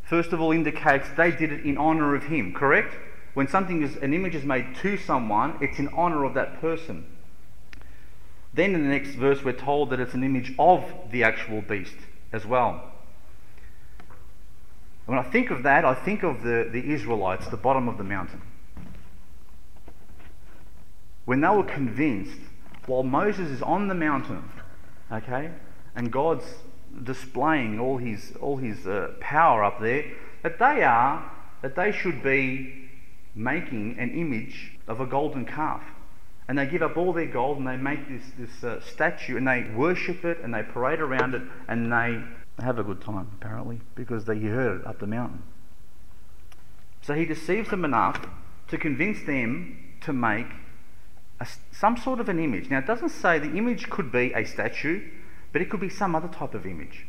first 0.02 0.32
of 0.32 0.40
all, 0.40 0.50
indicates 0.50 1.08
they 1.16 1.30
did 1.30 1.52
it 1.52 1.64
in 1.64 1.78
honour 1.78 2.14
of 2.14 2.24
him, 2.24 2.52
correct? 2.52 2.96
When 3.34 3.46
something 3.46 3.82
is, 3.82 3.96
an 3.96 4.12
image 4.12 4.34
is 4.34 4.44
made 4.44 4.74
to 4.76 4.96
someone, 4.96 5.58
it's 5.60 5.78
in 5.78 5.88
honour 5.88 6.24
of 6.24 6.34
that 6.34 6.60
person. 6.60 7.06
Then 8.52 8.74
in 8.74 8.82
the 8.82 8.88
next 8.88 9.10
verse, 9.10 9.44
we're 9.44 9.52
told 9.52 9.90
that 9.90 10.00
it's 10.00 10.14
an 10.14 10.24
image 10.24 10.54
of 10.58 10.84
the 11.12 11.22
actual 11.22 11.62
beast 11.62 11.94
as 12.32 12.44
well. 12.44 12.90
When 15.06 15.18
I 15.18 15.22
think 15.22 15.50
of 15.50 15.62
that, 15.62 15.84
I 15.84 15.94
think 15.94 16.22
of 16.22 16.42
the, 16.42 16.68
the 16.70 16.92
Israelites, 16.92 17.46
the 17.48 17.56
bottom 17.56 17.88
of 17.88 17.98
the 17.98 18.04
mountain. 18.04 18.42
When 21.24 21.40
they 21.40 21.48
were 21.48 21.64
convinced, 21.64 22.40
while 22.86 23.02
Moses 23.02 23.50
is 23.50 23.62
on 23.62 23.88
the 23.88 23.94
mountain, 23.94 24.42
okay, 25.12 25.50
and 25.94 26.12
God's 26.12 26.44
displaying 27.02 27.78
all 27.78 27.98
his, 27.98 28.32
all 28.40 28.56
his 28.56 28.86
uh, 28.86 29.12
power 29.20 29.64
up 29.64 29.80
there, 29.80 30.04
that 30.42 30.58
they 30.58 30.82
are, 30.82 31.30
that 31.62 31.76
they 31.76 31.92
should 31.92 32.22
be 32.22 32.88
making 33.34 33.96
an 33.98 34.10
image 34.10 34.72
of 34.88 35.00
a 35.00 35.06
golden 35.06 35.44
calf. 35.44 35.82
And 36.48 36.58
they 36.58 36.66
give 36.66 36.82
up 36.82 36.96
all 36.96 37.12
their 37.12 37.26
gold 37.26 37.58
and 37.58 37.66
they 37.66 37.76
make 37.76 38.08
this, 38.08 38.24
this 38.36 38.64
uh, 38.64 38.80
statue 38.80 39.36
and 39.36 39.46
they 39.46 39.70
worship 39.76 40.24
it 40.24 40.38
and 40.42 40.52
they 40.52 40.62
parade 40.62 40.98
around 40.98 41.34
it 41.34 41.42
and 41.68 41.92
they 41.92 42.22
have 42.62 42.78
a 42.78 42.82
good 42.82 43.00
time, 43.00 43.30
apparently, 43.40 43.80
because 43.94 44.24
they 44.24 44.38
heard 44.40 44.80
it 44.80 44.86
up 44.86 44.98
the 44.98 45.06
mountain. 45.06 45.42
So 47.02 47.14
he 47.14 47.24
deceives 47.24 47.70
them 47.70 47.84
enough 47.84 48.26
to 48.68 48.78
convince 48.78 49.24
them 49.24 49.96
to 50.02 50.12
make 50.12 50.46
a, 51.40 51.46
some 51.72 51.96
sort 51.96 52.20
of 52.20 52.28
an 52.28 52.38
image. 52.38 52.70
Now, 52.70 52.78
it 52.78 52.86
doesn't 52.86 53.10
say 53.10 53.38
the 53.38 53.56
image 53.56 53.88
could 53.90 54.12
be 54.12 54.32
a 54.34 54.44
statue, 54.44 55.08
but 55.52 55.62
it 55.62 55.70
could 55.70 55.80
be 55.80 55.88
some 55.88 56.14
other 56.14 56.28
type 56.28 56.54
of 56.54 56.66
image. 56.66 57.06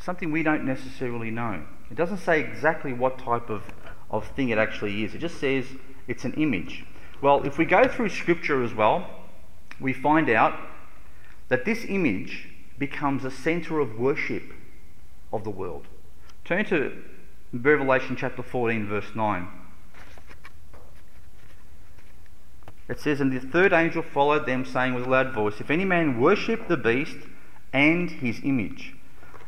Something 0.00 0.30
we 0.30 0.42
don't 0.42 0.64
necessarily 0.64 1.30
know. 1.30 1.64
It 1.90 1.96
doesn't 1.96 2.18
say 2.18 2.40
exactly 2.40 2.92
what 2.92 3.18
type 3.18 3.50
of, 3.50 3.64
of 4.10 4.28
thing 4.28 4.50
it 4.50 4.58
actually 4.58 5.04
is, 5.04 5.14
it 5.14 5.18
just 5.18 5.38
says 5.38 5.66
it's 6.06 6.24
an 6.24 6.34
image. 6.34 6.84
Well, 7.20 7.44
if 7.44 7.58
we 7.58 7.64
go 7.64 7.88
through 7.88 8.10
Scripture 8.10 8.62
as 8.62 8.74
well, 8.74 9.08
we 9.80 9.92
find 9.92 10.30
out 10.30 10.58
that 11.48 11.64
this 11.64 11.84
image 11.88 12.48
becomes 12.78 13.24
a 13.24 13.30
centre 13.30 13.80
of 13.80 13.98
worship 13.98 14.52
of 15.32 15.44
the 15.44 15.50
world. 15.50 15.86
Turn 16.44 16.64
to 16.66 17.02
Revelation 17.52 18.16
chapter 18.16 18.42
14, 18.42 18.86
verse 18.86 19.14
9. 19.14 19.48
It 22.88 23.00
says, 23.00 23.20
And 23.20 23.32
the 23.32 23.40
third 23.40 23.72
angel 23.72 24.02
followed 24.02 24.46
them, 24.46 24.64
saying 24.64 24.94
with 24.94 25.06
a 25.06 25.10
loud 25.10 25.32
voice, 25.32 25.60
If 25.60 25.70
any 25.70 25.84
man 25.84 26.20
worship 26.20 26.68
the 26.68 26.76
beast 26.76 27.16
and 27.72 28.10
his 28.10 28.40
image, 28.44 28.94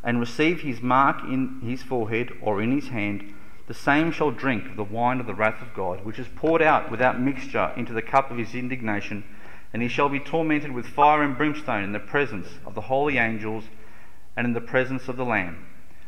and 0.02 0.20
receive 0.20 0.62
his 0.62 0.80
mark 0.82 1.22
in 1.22 1.60
his 1.62 1.82
forehead 1.82 2.32
or 2.40 2.60
in 2.60 2.72
his 2.72 2.88
hand, 2.88 3.34
the 3.66 3.74
same 3.74 4.10
shall 4.10 4.30
drink 4.30 4.66
of 4.66 4.76
the 4.76 4.84
wine 4.84 5.20
of 5.20 5.26
the 5.26 5.34
wrath 5.34 5.60
of 5.60 5.74
God, 5.74 6.04
which 6.04 6.18
is 6.18 6.26
poured 6.34 6.62
out 6.62 6.90
without 6.90 7.20
mixture 7.20 7.72
into 7.76 7.92
the 7.92 8.02
cup 8.02 8.30
of 8.30 8.38
his 8.38 8.54
indignation, 8.54 9.24
and 9.72 9.82
he 9.82 9.88
shall 9.88 10.08
be 10.08 10.18
tormented 10.18 10.72
with 10.72 10.86
fire 10.86 11.22
and 11.22 11.36
brimstone 11.36 11.84
in 11.84 11.92
the 11.92 11.98
presence 11.98 12.48
of 12.64 12.74
the 12.74 12.80
holy 12.82 13.18
angels 13.18 13.64
and 14.36 14.46
in 14.46 14.54
the 14.54 14.60
presence 14.60 15.08
of 15.08 15.16
the 15.16 15.24
Lamb. 15.24 15.66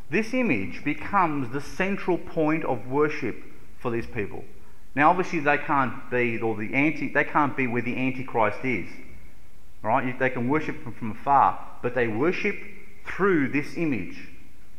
This 0.09 0.33
image 0.33 0.83
becomes 0.83 1.53
the 1.53 1.61
central 1.61 2.17
point 2.17 2.65
of 2.65 2.87
worship 2.87 3.45
for 3.79 3.91
these 3.91 4.07
people. 4.07 4.45
Now, 4.95 5.11
obviously, 5.11 5.41
they 5.41 5.59
can't 5.59 6.11
be, 6.11 6.39
or 6.41 6.57
the 6.57 6.75
anti, 6.75 7.13
they 7.13 7.25
can't 7.25 7.57
be 7.57 7.67
where 7.67 7.83
the 7.83 7.97
Antichrist 7.97 8.65
is. 8.65 8.89
Right? 9.83 10.19
They 10.19 10.31
can 10.31 10.49
worship 10.49 10.85
him 10.85 10.93
from 10.93 11.13
afar, 11.13 11.59
but 11.83 11.95
they 11.95 12.09
worship 12.09 12.57
through 13.07 13.49
this 13.49 13.77
image 13.77 14.29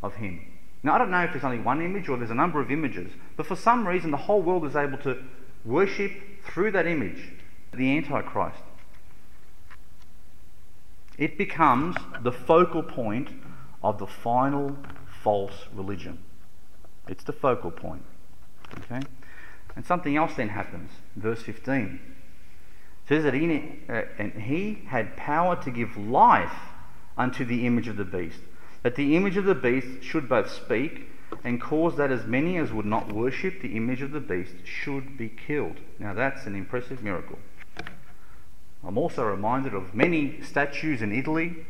of 0.04 0.16
him. 0.16 0.46
Now, 0.84 0.96
I 0.96 0.98
don't 0.98 1.12
know 1.12 1.24
if 1.24 1.32
there's 1.32 1.44
only 1.44 1.60
one 1.60 1.82
image 1.82 2.10
or 2.10 2.18
there's 2.18 2.32
a 2.32 2.36
number 2.36 2.60
of 2.60 2.72
images, 2.72 3.12
but 3.38 3.46
for 3.46 3.56
some 3.56 3.88
reason, 3.88 4.12
the 4.12 4.18
whole 4.18 4.42
world 4.42 4.66
is 4.66 4.76
able 4.76 4.98
to 5.00 5.24
worship 5.64 6.12
through 6.44 6.72
that 6.72 6.88
image, 6.88 7.34
the 7.74 7.96
Antichrist. 7.98 8.64
It 11.18 11.38
becomes 11.38 11.96
the 12.22 12.32
focal 12.32 12.82
point 12.82 13.30
of 13.84 14.00
the 14.00 14.08
final 14.08 14.76
false 15.24 15.66
religion. 15.74 16.20
It's 17.08 17.24
the 17.24 17.34
focal 17.34 17.70
point. 17.70 18.04
Okay? 18.80 19.02
And 19.76 19.86
something 19.86 20.16
else 20.18 20.34
then 20.36 20.50
happens. 20.50 20.92
Verse 21.16 21.42
15 21.42 22.00
it 23.04 23.08
says 23.08 23.24
that 23.24 23.34
he, 23.34 23.80
uh, 23.90 24.04
and 24.18 24.34
he 24.34 24.84
had 24.88 25.18
power 25.18 25.62
to 25.64 25.72
give 25.72 25.98
life 25.98 26.54
unto 27.18 27.44
the 27.44 27.66
image 27.66 27.88
of 27.88 27.98
the 27.98 28.06
beast, 28.06 28.40
that 28.84 28.96
the 28.96 29.16
image 29.18 29.38
of 29.38 29.46
the 29.46 29.56
beast 29.56 30.04
should 30.04 30.30
both 30.30 30.50
speak 30.50 31.10
and 31.44 31.60
cause 31.60 31.98
that 31.98 32.12
as 32.12 32.26
many 32.26 32.58
as 32.58 32.72
would 32.72 32.86
not 32.86 33.12
worship 33.12 33.62
the 33.62 33.76
image 33.76 34.02
of 34.02 34.12
the 34.12 34.20
beast 34.20 34.54
should 34.64 35.18
be 35.18 35.30
killed. 35.30 35.78
Now 36.00 36.14
that's 36.14 36.46
an 36.46 36.56
impressive 36.56 37.04
miracle. 37.04 37.40
I'm 38.84 38.98
also 38.98 39.24
reminded 39.24 39.74
of 39.74 39.94
many 39.94 40.42
statues 40.42 41.02
in 41.02 41.12
Italy 41.12 41.66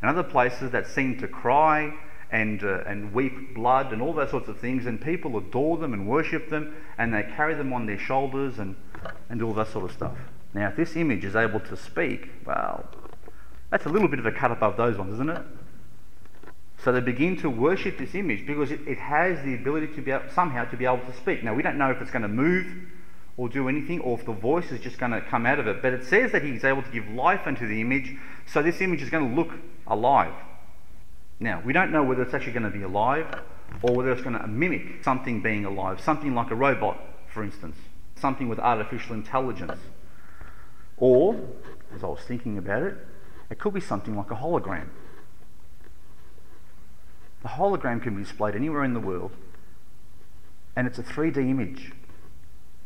and 0.00 0.10
other 0.10 0.22
places 0.22 0.70
that 0.72 0.86
seem 0.86 1.18
to 1.20 1.28
cry 1.28 1.94
and, 2.30 2.62
uh, 2.62 2.82
and 2.86 3.12
weep 3.12 3.54
blood 3.54 3.92
and 3.92 4.02
all 4.02 4.12
those 4.12 4.30
sorts 4.30 4.48
of 4.48 4.58
things, 4.58 4.86
and 4.86 5.00
people 5.00 5.36
adore 5.38 5.78
them 5.78 5.92
and 5.92 6.08
worship 6.08 6.50
them, 6.50 6.74
and 6.98 7.14
they 7.14 7.22
carry 7.22 7.54
them 7.54 7.72
on 7.72 7.86
their 7.86 7.98
shoulders 7.98 8.58
and, 8.58 8.76
and 9.28 9.42
all 9.42 9.54
that 9.54 9.68
sort 9.68 9.84
of 9.84 9.92
stuff. 9.92 10.16
Now, 10.54 10.68
if 10.68 10.76
this 10.76 10.96
image 10.96 11.24
is 11.24 11.36
able 11.36 11.60
to 11.60 11.76
speak, 11.76 12.28
well, 12.44 12.88
that's 13.70 13.86
a 13.86 13.88
little 13.88 14.08
bit 14.08 14.18
of 14.18 14.26
a 14.26 14.32
cut 14.32 14.50
above 14.50 14.76
those 14.76 14.96
ones, 14.96 15.14
isn't 15.14 15.30
it? 15.30 15.42
So 16.82 16.92
they 16.92 17.00
begin 17.00 17.36
to 17.38 17.50
worship 17.50 17.98
this 17.98 18.14
image 18.14 18.46
because 18.46 18.70
it, 18.70 18.80
it 18.86 18.98
has 18.98 19.44
the 19.44 19.54
ability 19.54 19.88
to 19.94 20.02
be 20.02 20.10
able, 20.10 20.28
somehow 20.32 20.64
to 20.66 20.76
be 20.76 20.84
able 20.84 21.04
to 21.06 21.16
speak. 21.16 21.42
Now, 21.42 21.54
we 21.54 21.62
don't 21.62 21.78
know 21.78 21.90
if 21.90 22.00
it's 22.00 22.10
going 22.10 22.22
to 22.22 22.28
move 22.28 22.66
or 23.36 23.48
do 23.48 23.68
anything, 23.68 24.00
or 24.00 24.18
if 24.18 24.24
the 24.24 24.32
voice 24.32 24.72
is 24.72 24.80
just 24.80 24.98
going 24.98 25.12
to 25.12 25.20
come 25.20 25.44
out 25.44 25.58
of 25.58 25.66
it. 25.66 25.82
But 25.82 25.92
it 25.92 26.04
says 26.04 26.32
that 26.32 26.42
he's 26.42 26.64
able 26.64 26.82
to 26.82 26.90
give 26.90 27.06
life 27.08 27.42
unto 27.44 27.66
the 27.66 27.80
image, 27.82 28.16
so 28.46 28.62
this 28.62 28.80
image 28.80 29.02
is 29.02 29.10
going 29.10 29.28
to 29.28 29.36
look 29.36 29.52
alive. 29.86 30.32
Now, 31.38 31.62
we 31.64 31.72
don't 31.72 31.92
know 31.92 32.02
whether 32.02 32.22
it's 32.22 32.34
actually 32.34 32.52
going 32.52 32.70
to 32.70 32.70
be 32.70 32.82
alive 32.82 33.26
or 33.82 33.94
whether 33.94 34.10
it's 34.10 34.22
going 34.22 34.38
to 34.38 34.46
mimic 34.46 35.04
something 35.04 35.42
being 35.42 35.64
alive, 35.64 36.00
something 36.00 36.34
like 36.34 36.50
a 36.50 36.54
robot, 36.54 36.98
for 37.32 37.44
instance, 37.44 37.76
something 38.14 38.48
with 38.48 38.58
artificial 38.58 39.14
intelligence. 39.14 39.78
Or, 40.96 41.38
as 41.94 42.02
I 42.02 42.06
was 42.06 42.20
thinking 42.20 42.56
about 42.56 42.82
it, 42.82 42.96
it 43.50 43.58
could 43.58 43.74
be 43.74 43.80
something 43.80 44.16
like 44.16 44.30
a 44.30 44.36
hologram. 44.36 44.88
The 47.42 47.48
hologram 47.48 48.02
can 48.02 48.16
be 48.16 48.22
displayed 48.22 48.56
anywhere 48.56 48.82
in 48.82 48.94
the 48.94 49.00
world, 49.00 49.32
and 50.74 50.86
it's 50.86 50.98
a 50.98 51.02
3D 51.02 51.36
image, 51.36 51.92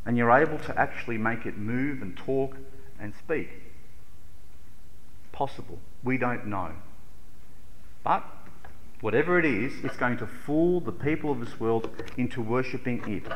and 0.05 0.19
you're 0.19 0.33
able 0.33 0.59
to 0.59 0.79
actually 0.79 1.19
make 1.19 1.47
it 1.47 1.57
move 1.57 2.03
and 2.03 2.17
talk 2.17 2.57
and 2.99 3.15
speak. 3.15 3.49
Possible. 5.33 5.79
We 6.03 6.19
don't 6.19 6.47
know. 6.47 6.73
But 8.03 8.25
whatever 9.01 9.39
it 9.39 9.45
is, 9.45 9.85
it's 9.85 9.97
going 9.97 10.19
to 10.19 10.27
fool 10.27 10.81
the 10.81 10.93
people 10.93 11.33
of 11.33 11.41
this 11.41 11.59
world 11.59 11.91
into 12.17 12.41
worshipping 12.43 13.03
it. 13.09 13.31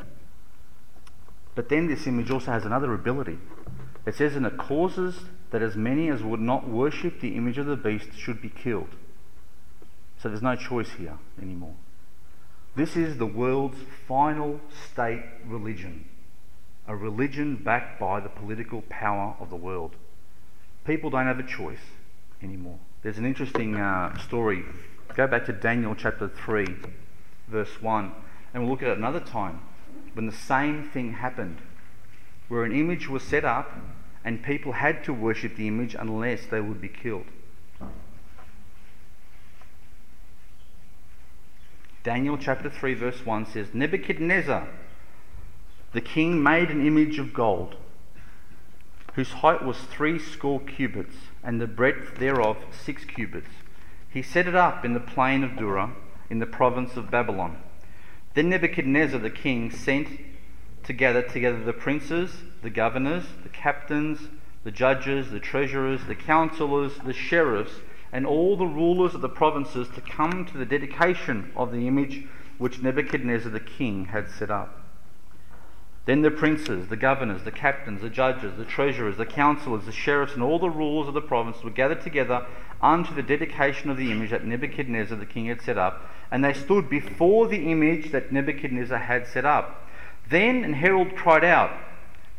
But 1.54 1.68
then 1.68 1.86
this 1.88 2.06
image 2.06 2.30
also 2.30 2.50
has 2.50 2.64
another 2.64 2.92
ability. 2.92 3.38
It 4.06 4.14
says, 4.14 4.36
and 4.36 4.44
it 4.44 4.58
causes 4.58 5.20
that 5.50 5.62
as 5.62 5.76
many 5.76 6.10
as 6.10 6.22
would 6.22 6.40
not 6.40 6.68
worship 6.68 7.20
the 7.20 7.36
image 7.36 7.58
of 7.58 7.66
the 7.66 7.76
beast 7.76 8.08
should 8.16 8.42
be 8.42 8.50
killed. 8.50 8.96
So 10.18 10.28
there's 10.28 10.42
no 10.42 10.56
choice 10.56 10.90
here 10.98 11.18
anymore. 11.40 11.74
This 12.76 12.96
is 12.96 13.18
the 13.18 13.26
world's 13.26 13.78
final 14.08 14.60
state 14.90 15.22
religion, 15.46 16.06
a 16.88 16.96
religion 16.96 17.54
backed 17.54 18.00
by 18.00 18.18
the 18.20 18.28
political 18.28 18.82
power 18.88 19.36
of 19.38 19.48
the 19.48 19.56
world. 19.56 19.94
People 20.84 21.08
don't 21.08 21.26
have 21.26 21.38
a 21.38 21.46
choice 21.46 21.78
anymore. 22.42 22.78
There's 23.02 23.18
an 23.18 23.26
interesting 23.26 23.76
uh, 23.76 24.18
story. 24.18 24.64
Go 25.12 25.26
back 25.26 25.44
to 25.46 25.52
Daniel 25.52 25.94
chapter 25.94 26.28
3, 26.28 26.66
verse 27.48 27.80
1, 27.80 28.12
and 28.52 28.62
we'll 28.62 28.72
look 28.72 28.82
at 28.82 28.96
another 28.96 29.20
time 29.20 29.60
when 30.14 30.26
the 30.26 30.32
same 30.32 30.88
thing 30.88 31.12
happened, 31.12 31.58
where 32.48 32.64
an 32.64 32.72
image 32.72 33.08
was 33.08 33.22
set 33.22 33.44
up 33.44 33.70
and 34.24 34.42
people 34.42 34.72
had 34.72 35.04
to 35.04 35.12
worship 35.12 35.56
the 35.56 35.68
image 35.68 35.94
unless 35.94 36.46
they 36.46 36.60
would 36.60 36.80
be 36.80 36.88
killed. 36.88 37.26
Daniel 42.02 42.36
chapter 42.36 42.68
3, 42.68 42.94
verse 42.94 43.24
1 43.24 43.46
says 43.46 43.68
Nebuchadnezzar, 43.72 44.68
the 45.92 46.00
king, 46.00 46.42
made 46.42 46.70
an 46.70 46.86
image 46.86 47.18
of 47.18 47.32
gold, 47.32 47.76
whose 49.14 49.30
height 49.30 49.64
was 49.64 49.78
three 49.78 50.18
score 50.18 50.60
cubits, 50.60 51.16
and 51.42 51.60
the 51.60 51.66
breadth 51.66 52.18
thereof 52.18 52.56
six 52.72 53.04
cubits. 53.04 53.48
He 54.14 54.22
set 54.22 54.46
it 54.46 54.54
up 54.54 54.84
in 54.84 54.92
the 54.92 55.00
plain 55.00 55.42
of 55.42 55.56
Dura, 55.56 55.90
in 56.30 56.38
the 56.38 56.46
province 56.46 56.96
of 56.96 57.10
Babylon. 57.10 57.56
Then 58.34 58.48
Nebuchadnezzar 58.48 59.18
the 59.18 59.28
king 59.28 59.72
sent 59.72 60.08
to 60.84 60.92
gather 60.92 61.20
together 61.20 61.64
the 61.64 61.72
princes, 61.72 62.44
the 62.62 62.70
governors, 62.70 63.24
the 63.42 63.48
captains, 63.48 64.28
the 64.62 64.70
judges, 64.70 65.32
the 65.32 65.40
treasurers, 65.40 66.04
the 66.04 66.14
counselors, 66.14 66.96
the 66.98 67.12
sheriffs, 67.12 67.80
and 68.12 68.24
all 68.24 68.56
the 68.56 68.66
rulers 68.66 69.16
of 69.16 69.20
the 69.20 69.28
provinces 69.28 69.88
to 69.96 70.00
come 70.00 70.44
to 70.44 70.58
the 70.58 70.64
dedication 70.64 71.50
of 71.56 71.72
the 71.72 71.88
image 71.88 72.24
which 72.58 72.80
Nebuchadnezzar 72.80 73.50
the 73.50 73.58
king 73.58 74.04
had 74.04 74.30
set 74.30 74.48
up. 74.48 74.83
Then 76.06 76.20
the 76.20 76.30
princes, 76.30 76.88
the 76.88 76.96
governors, 76.96 77.44
the 77.44 77.50
captains, 77.50 78.02
the 78.02 78.10
judges, 78.10 78.56
the 78.58 78.66
treasurers, 78.66 79.16
the 79.16 79.24
counselors, 79.24 79.86
the 79.86 79.92
sheriffs, 79.92 80.34
and 80.34 80.42
all 80.42 80.58
the 80.58 80.68
rulers 80.68 81.08
of 81.08 81.14
the 81.14 81.22
province 81.22 81.62
were 81.64 81.70
gathered 81.70 82.02
together 82.02 82.46
unto 82.82 83.14
the 83.14 83.22
dedication 83.22 83.88
of 83.88 83.96
the 83.96 84.12
image 84.12 84.30
that 84.30 84.44
Nebuchadnezzar 84.44 85.16
the 85.16 85.24
king 85.24 85.46
had 85.46 85.62
set 85.62 85.78
up, 85.78 86.10
and 86.30 86.44
they 86.44 86.52
stood 86.52 86.90
before 86.90 87.48
the 87.48 87.70
image 87.70 88.12
that 88.12 88.32
Nebuchadnezzar 88.32 88.98
had 88.98 89.26
set 89.26 89.46
up. 89.46 89.88
Then 90.28 90.62
an 90.62 90.74
herald 90.74 91.16
cried 91.16 91.44
out, 91.44 91.70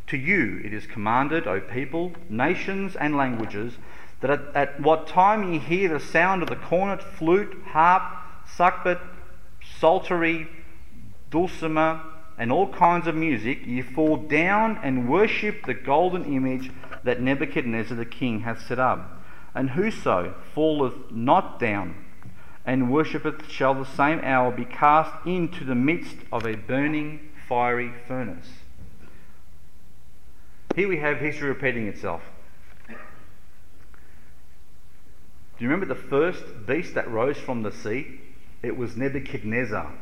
To 0.07 0.17
you 0.17 0.61
it 0.63 0.71
is 0.71 0.85
commanded, 0.85 1.47
O 1.47 1.59
people, 1.59 2.13
nations, 2.29 2.95
and 2.95 3.17
languages, 3.17 3.77
that 4.21 4.29
at, 4.29 4.55
at 4.55 4.79
what 4.79 5.07
time 5.07 5.51
ye 5.51 5.57
hear 5.57 5.89
the 5.89 5.99
sound 5.99 6.43
of 6.43 6.49
the 6.49 6.55
cornet, 6.55 7.01
flute, 7.01 7.57
harp, 7.71 8.03
sackbut, 8.47 8.99
psaltery, 9.79 10.47
dulcimer, 11.31 12.01
and 12.37 12.51
all 12.51 12.71
kinds 12.73 13.07
of 13.07 13.15
music, 13.15 13.59
ye 13.65 13.81
fall 13.81 14.17
down 14.17 14.79
and 14.83 15.09
worship 15.09 15.65
the 15.65 15.73
golden 15.73 16.25
image 16.25 16.71
that 17.03 17.21
Nebuchadnezzar 17.21 17.95
the 17.95 18.05
king 18.05 18.41
hath 18.41 18.65
set 18.67 18.79
up. 18.79 19.23
And 19.53 19.69
whoso 19.69 20.33
falleth 20.53 21.11
not 21.11 21.59
down 21.59 21.95
and 22.65 22.91
worshippeth 22.91 23.49
shall 23.49 23.73
the 23.73 23.85
same 23.85 24.19
hour 24.21 24.51
be 24.51 24.65
cast 24.65 25.25
into 25.25 25.63
the 25.63 25.75
midst 25.75 26.17
of 26.31 26.45
a 26.45 26.55
burning 26.55 27.19
fiery 27.47 27.93
furnace. 28.07 28.49
Here 30.75 30.87
we 30.89 30.97
have 30.97 31.19
history 31.19 31.47
repeating 31.47 31.87
itself. 31.87 32.21
Do 35.57 35.63
you 35.63 35.69
remember 35.69 35.85
the 35.85 35.95
first 36.01 36.43
beast 36.65 36.95
that 36.95 37.09
rose 37.09 37.37
from 37.37 37.63
the 37.63 37.71
sea? 37.71 38.19
It 38.61 38.75
was 38.75 38.97
Nebuchadnezzar. 38.97 39.93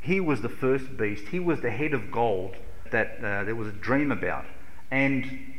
He 0.00 0.20
was 0.20 0.42
the 0.42 0.48
first 0.48 0.96
beast. 0.96 1.28
He 1.28 1.38
was 1.38 1.60
the 1.60 1.70
head 1.70 1.92
of 1.92 2.10
gold 2.10 2.56
that 2.90 3.18
uh, 3.22 3.44
there 3.44 3.54
was 3.54 3.68
a 3.68 3.72
dream 3.72 4.10
about. 4.10 4.44
And 4.90 5.54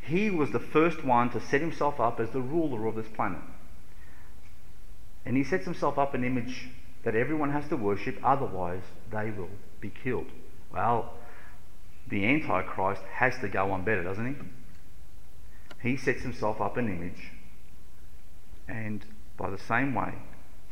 he 0.00 0.30
was 0.30 0.52
the 0.52 0.60
first 0.60 1.04
one 1.04 1.30
to 1.30 1.40
set 1.40 1.60
himself 1.60 1.98
up 1.98 2.20
as 2.20 2.30
the 2.30 2.40
ruler 2.40 2.86
of 2.86 2.94
this 2.94 3.08
planet. 3.08 3.40
And 5.24 5.36
he 5.36 5.42
sets 5.42 5.64
himself 5.64 5.98
up 5.98 6.14
an 6.14 6.24
image 6.24 6.68
that 7.02 7.14
everyone 7.14 7.50
has 7.50 7.68
to 7.68 7.76
worship, 7.76 8.18
otherwise, 8.22 8.82
they 9.10 9.30
will 9.30 9.50
be 9.80 9.90
killed. 9.90 10.26
Well, 10.72 11.14
the 12.08 12.24
Antichrist 12.24 13.02
has 13.14 13.38
to 13.38 13.48
go 13.48 13.72
on 13.72 13.84
better, 13.84 14.04
doesn't 14.04 14.26
he? 14.26 15.88
He 15.88 15.96
sets 15.96 16.22
himself 16.22 16.60
up 16.60 16.76
an 16.76 16.88
image 16.88 17.30
and 18.68 19.04
by 19.36 19.50
the 19.50 19.58
same 19.58 19.94
way 19.94 20.14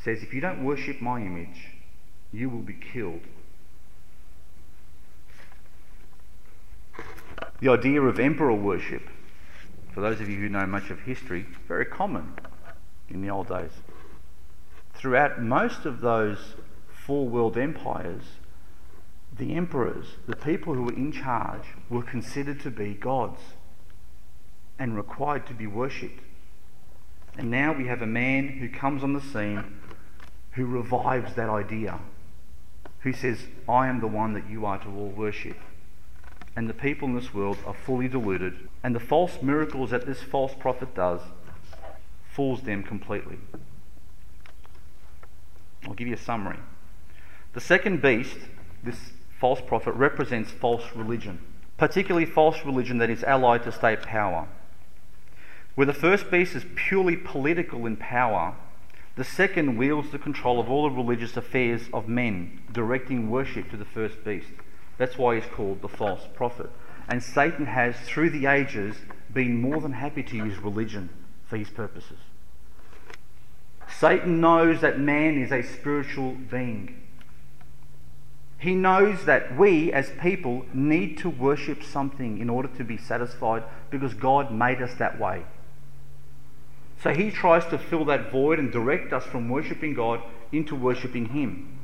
says, 0.02 0.22
If 0.22 0.34
you 0.34 0.40
don't 0.40 0.64
worship 0.64 1.00
my 1.00 1.20
image, 1.20 1.70
you 2.34 2.50
will 2.50 2.62
be 2.62 2.74
killed. 2.74 3.20
The 7.60 7.68
idea 7.70 8.02
of 8.02 8.18
emperor 8.18 8.54
worship, 8.54 9.08
for 9.92 10.00
those 10.00 10.20
of 10.20 10.28
you 10.28 10.36
who 10.36 10.48
know 10.48 10.66
much 10.66 10.90
of 10.90 11.00
history, 11.00 11.46
very 11.68 11.86
common 11.86 12.34
in 13.08 13.22
the 13.22 13.30
old 13.30 13.48
days. 13.48 13.70
Throughout 14.94 15.40
most 15.40 15.84
of 15.84 16.00
those 16.00 16.54
four 17.06 17.28
world 17.28 17.56
empires, 17.56 18.22
the 19.36 19.54
emperors, 19.54 20.06
the 20.26 20.36
people 20.36 20.74
who 20.74 20.84
were 20.84 20.92
in 20.92 21.12
charge, 21.12 21.64
were 21.88 22.02
considered 22.02 22.60
to 22.60 22.70
be 22.70 22.94
gods 22.94 23.40
and 24.78 24.96
required 24.96 25.46
to 25.46 25.54
be 25.54 25.66
worshipped. 25.66 26.20
And 27.36 27.50
now 27.50 27.72
we 27.72 27.86
have 27.86 28.02
a 28.02 28.06
man 28.06 28.48
who 28.48 28.68
comes 28.68 29.02
on 29.02 29.12
the 29.12 29.20
scene 29.20 29.80
who 30.52 30.66
revives 30.66 31.34
that 31.34 31.48
idea, 31.48 31.98
who 33.04 33.12
says, 33.12 33.46
I 33.68 33.86
am 33.86 34.00
the 34.00 34.06
one 34.06 34.32
that 34.32 34.48
you 34.48 34.64
are 34.64 34.78
to 34.78 34.88
all 34.88 35.12
worship. 35.14 35.58
And 36.56 36.68
the 36.68 36.74
people 36.74 37.06
in 37.06 37.14
this 37.14 37.34
world 37.34 37.58
are 37.66 37.74
fully 37.74 38.08
deluded, 38.08 38.68
and 38.82 38.94
the 38.94 39.00
false 39.00 39.42
miracles 39.42 39.90
that 39.90 40.06
this 40.06 40.22
false 40.22 40.54
prophet 40.58 40.94
does 40.94 41.20
fools 42.32 42.62
them 42.62 42.82
completely. 42.82 43.36
I'll 45.86 45.94
give 45.94 46.08
you 46.08 46.14
a 46.14 46.18
summary. 46.18 46.58
The 47.52 47.60
second 47.60 48.00
beast, 48.00 48.38
this 48.82 49.12
false 49.38 49.60
prophet, 49.60 49.92
represents 49.92 50.50
false 50.50 50.84
religion, 50.94 51.40
particularly 51.76 52.24
false 52.26 52.64
religion 52.64 52.96
that 52.98 53.10
is 53.10 53.22
allied 53.22 53.64
to 53.64 53.72
state 53.72 54.00
power. 54.00 54.48
Where 55.74 55.86
the 55.86 55.92
first 55.92 56.30
beast 56.30 56.54
is 56.54 56.64
purely 56.74 57.16
political 57.18 57.84
in 57.84 57.96
power, 57.98 58.56
the 59.16 59.24
second 59.24 59.76
wields 59.76 60.10
the 60.10 60.18
control 60.18 60.58
of 60.58 60.68
all 60.68 60.88
the 60.88 60.96
religious 60.96 61.36
affairs 61.36 61.82
of 61.92 62.08
men, 62.08 62.60
directing 62.72 63.30
worship 63.30 63.70
to 63.70 63.76
the 63.76 63.84
first 63.84 64.24
beast. 64.24 64.48
That's 64.98 65.16
why 65.16 65.36
he's 65.36 65.50
called 65.52 65.82
the 65.82 65.88
false 65.88 66.26
prophet. 66.34 66.70
And 67.08 67.22
Satan 67.22 67.66
has, 67.66 67.96
through 68.00 68.30
the 68.30 68.46
ages, 68.46 68.96
been 69.32 69.60
more 69.60 69.80
than 69.80 69.92
happy 69.92 70.22
to 70.22 70.36
use 70.36 70.58
religion 70.58 71.10
for 71.46 71.56
his 71.56 71.70
purposes. 71.70 72.18
Satan 73.88 74.40
knows 74.40 74.80
that 74.80 74.98
man 74.98 75.38
is 75.40 75.52
a 75.52 75.62
spiritual 75.62 76.32
being. 76.32 77.00
He 78.58 78.74
knows 78.74 79.26
that 79.26 79.56
we 79.56 79.92
as 79.92 80.10
people 80.22 80.64
need 80.72 81.18
to 81.18 81.28
worship 81.28 81.82
something 81.82 82.38
in 82.38 82.48
order 82.48 82.68
to 82.76 82.84
be 82.84 82.96
satisfied 82.96 83.62
because 83.90 84.14
God 84.14 84.50
made 84.50 84.80
us 84.80 84.94
that 84.94 85.20
way. 85.20 85.44
So 87.04 87.10
he 87.12 87.30
tries 87.30 87.66
to 87.66 87.76
fill 87.76 88.06
that 88.06 88.32
void 88.32 88.58
and 88.58 88.72
direct 88.72 89.12
us 89.12 89.24
from 89.24 89.50
worshipping 89.50 89.92
God 89.92 90.22
into 90.52 90.74
worshipping 90.74 91.26
him. 91.26 91.78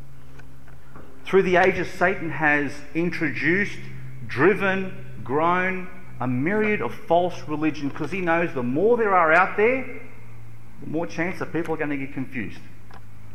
Through 1.27 1.43
the 1.43 1.57
ages, 1.57 1.91
Satan 1.91 2.31
has 2.31 2.73
introduced, 2.95 3.79
driven, 4.27 5.13
grown 5.23 5.89
a 6.21 6.27
myriad 6.27 6.81
of 6.81 6.95
false 6.95 7.47
religion 7.47 7.91
because 7.91 8.11
he 8.11 8.23
knows 8.23 8.55
the 8.55 8.63
more 8.63 8.97
there 8.97 9.15
are 9.15 9.31
out 9.31 9.59
there, 9.59 10.01
the 10.81 10.89
more 10.89 11.07
chance 11.07 11.39
that 11.39 11.53
people 11.53 11.75
are 11.75 11.77
going 11.77 11.91
to 11.91 11.99
get 11.99 12.15
confused. 12.15 12.61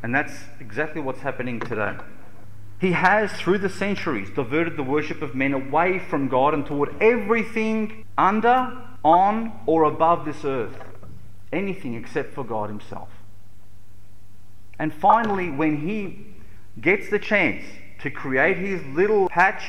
And 0.02 0.13
that's 0.13 0.34
exactly 0.60 1.02
what's 1.02 1.19
happening 1.19 1.60
today. 1.60 1.98
He 2.80 2.93
has, 2.93 3.32
through 3.34 3.60
the 3.60 3.69
centuries, 3.69 4.32
diverted 4.32 4.76
the 4.76 4.84
worship 4.84 5.21
of 5.21 5.36
men 5.36 5.54
away 5.54 6.00
from 6.00 6.30
God 6.30 6.56
and 6.56 6.65
toward 6.65 6.95
everything 7.00 8.06
under, 8.17 8.76
on, 9.04 9.60
or 9.67 9.84
above 9.84 10.26
this 10.26 10.43
earth. 10.43 10.76
Anything 11.51 11.95
except 11.95 12.34
for 12.34 12.43
God 12.43 12.69
Himself. 12.69 13.10
And 14.77 14.93
finally, 14.93 15.49
when 15.49 15.88
He 15.88 16.27
gets 16.81 17.10
the 17.10 17.19
chance 17.19 17.63
to 18.01 18.12
create 18.12 18.58
His 18.58 18.84
little 18.86 19.29
patch 19.29 19.63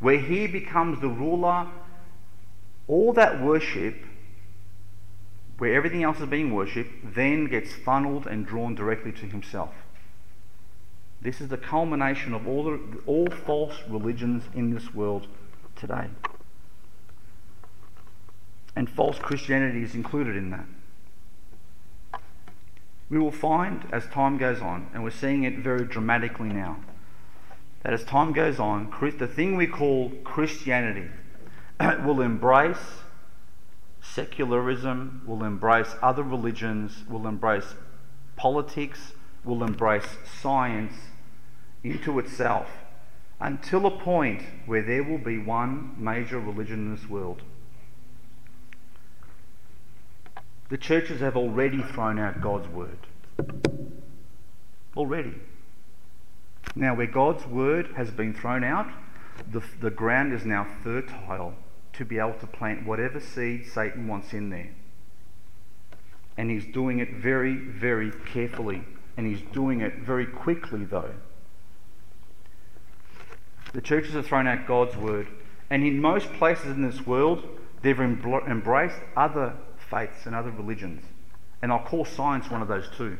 where 0.00 0.18
He 0.18 0.46
becomes 0.46 1.00
the 1.00 1.08
ruler, 1.08 1.68
all 2.88 3.12
that 3.12 3.40
worship, 3.42 3.96
where 5.58 5.74
everything 5.74 6.02
else 6.02 6.20
is 6.20 6.26
being 6.26 6.52
worshipped, 6.52 7.14
then 7.14 7.46
gets 7.46 7.72
funneled 7.72 8.26
and 8.26 8.46
drawn 8.46 8.74
directly 8.74 9.12
to 9.12 9.26
Himself. 9.26 9.72
This 11.22 11.40
is 11.40 11.48
the 11.48 11.56
culmination 11.56 12.34
of 12.34 12.46
all, 12.46 12.64
the, 12.64 12.80
all 13.06 13.28
false 13.28 13.76
religions 13.88 14.44
in 14.54 14.74
this 14.74 14.92
world 14.92 15.26
today. 15.74 16.08
And 18.76 18.90
false 18.90 19.18
Christianity 19.18 19.82
is 19.82 19.94
included 19.94 20.36
in 20.36 20.50
that. 20.50 20.66
We 23.10 23.18
will 23.18 23.32
find 23.32 23.86
as 23.92 24.06
time 24.06 24.38
goes 24.38 24.60
on, 24.60 24.88
and 24.92 25.04
we're 25.04 25.10
seeing 25.10 25.44
it 25.44 25.58
very 25.58 25.84
dramatically 25.84 26.48
now, 26.48 26.78
that 27.82 27.92
as 27.92 28.04
time 28.04 28.32
goes 28.32 28.58
on, 28.58 28.92
the 29.18 29.26
thing 29.26 29.56
we 29.56 29.66
call 29.66 30.10
Christianity 30.24 31.08
will 31.80 32.20
embrace 32.20 33.02
secularism, 34.00 35.22
will 35.26 35.44
embrace 35.44 35.94
other 36.02 36.22
religions, 36.22 37.04
will 37.08 37.26
embrace 37.26 37.74
politics, 38.36 39.12
will 39.44 39.62
embrace 39.62 40.16
science, 40.40 40.94
into 41.84 42.18
itself 42.18 42.68
until 43.40 43.84
a 43.84 43.90
point 43.90 44.42
where 44.64 44.82
there 44.82 45.02
will 45.02 45.18
be 45.18 45.38
one 45.38 45.94
major 45.98 46.40
religion 46.40 46.86
in 46.86 46.96
this 46.96 47.08
world. 47.08 47.42
The 50.68 50.78
churches 50.78 51.20
have 51.20 51.36
already 51.36 51.82
thrown 51.82 52.18
out 52.18 52.40
God's 52.40 52.68
word. 52.68 52.98
Already. 54.96 55.34
Now, 56.74 56.94
where 56.94 57.06
God's 57.06 57.46
word 57.46 57.90
has 57.96 58.10
been 58.10 58.32
thrown 58.34 58.64
out, 58.64 58.88
the, 59.50 59.62
the 59.80 59.90
ground 59.90 60.32
is 60.32 60.44
now 60.44 60.66
fertile 60.82 61.54
to 61.92 62.04
be 62.04 62.18
able 62.18 62.34
to 62.34 62.46
plant 62.46 62.86
whatever 62.86 63.20
seed 63.20 63.66
Satan 63.66 64.08
wants 64.08 64.32
in 64.32 64.50
there. 64.50 64.70
And 66.36 66.50
he's 66.50 66.66
doing 66.66 66.98
it 66.98 67.14
very, 67.14 67.56
very 67.56 68.10
carefully. 68.32 68.84
And 69.16 69.26
he's 69.26 69.42
doing 69.52 69.80
it 69.80 69.98
very 69.98 70.26
quickly, 70.26 70.84
though. 70.84 71.14
The 73.72 73.80
churches 73.80 74.14
have 74.14 74.26
thrown 74.26 74.46
out 74.46 74.66
God's 74.66 74.96
word, 74.96 75.26
and 75.68 75.84
in 75.84 76.00
most 76.00 76.32
places 76.34 76.66
in 76.66 76.82
this 76.82 77.06
world, 77.06 77.44
they've 77.82 77.98
embraced 77.98 79.00
other 79.16 79.54
faiths 79.90 80.26
and 80.26 80.34
other 80.34 80.50
religions. 80.50 81.02
And 81.62 81.72
I'll 81.72 81.84
call 81.84 82.04
science 82.04 82.50
one 82.50 82.62
of 82.62 82.68
those 82.68 82.88
too. 82.96 83.18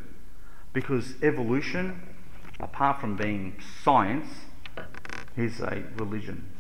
Because 0.73 1.15
evolution, 1.23 2.03
apart 2.61 3.01
from 3.01 3.17
being 3.17 3.57
science, 3.83 4.29
is 5.37 5.61
a 5.61 5.85
religion. 5.97 6.51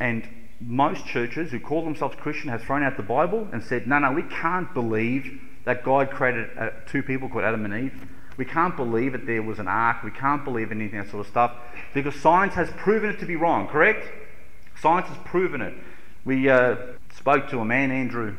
And 0.00 0.28
most 0.60 1.06
churches 1.06 1.50
who 1.50 1.60
call 1.60 1.84
themselves 1.84 2.16
Christian 2.16 2.50
have 2.50 2.62
thrown 2.62 2.82
out 2.82 2.96
the 2.96 3.02
Bible 3.02 3.48
and 3.52 3.62
said, 3.62 3.86
no, 3.86 3.98
no, 3.98 4.12
we 4.12 4.22
can't 4.22 4.72
believe 4.74 5.40
that 5.64 5.84
God 5.84 6.10
created 6.10 6.48
uh, 6.58 6.70
two 6.86 7.02
people 7.02 7.28
called 7.28 7.44
Adam 7.44 7.64
and 7.64 7.74
Eve. 7.74 8.08
We 8.36 8.44
can't 8.44 8.76
believe 8.76 9.12
that 9.12 9.26
there 9.26 9.42
was 9.42 9.58
an 9.58 9.68
ark. 9.68 10.02
We 10.02 10.10
can't 10.10 10.44
believe 10.44 10.70
anything 10.70 10.98
that 10.98 11.10
sort 11.10 11.26
of 11.26 11.30
stuff 11.30 11.52
because 11.92 12.14
science 12.14 12.54
has 12.54 12.70
proven 12.70 13.10
it 13.10 13.18
to 13.18 13.26
be 13.26 13.36
wrong, 13.36 13.66
correct? 13.66 14.08
Science 14.80 15.08
has 15.08 15.18
proven 15.24 15.60
it. 15.60 15.74
We 16.24 16.48
uh, 16.48 16.76
spoke 17.14 17.48
to 17.50 17.58
a 17.58 17.64
man, 17.64 17.90
Andrew, 17.90 18.36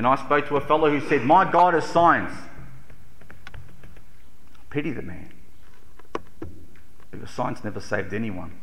and 0.00 0.06
I 0.06 0.16
spoke 0.16 0.48
to 0.48 0.56
a 0.56 0.62
fellow 0.62 0.88
who 0.88 1.06
said, 1.10 1.26
My 1.26 1.44
God 1.44 1.74
is 1.74 1.84
science. 1.84 2.32
Pity 4.70 4.92
the 4.92 5.02
man 5.02 5.30
because 7.10 7.28
science 7.28 7.62
never 7.62 7.80
saved 7.80 8.14
anyone. 8.14 8.58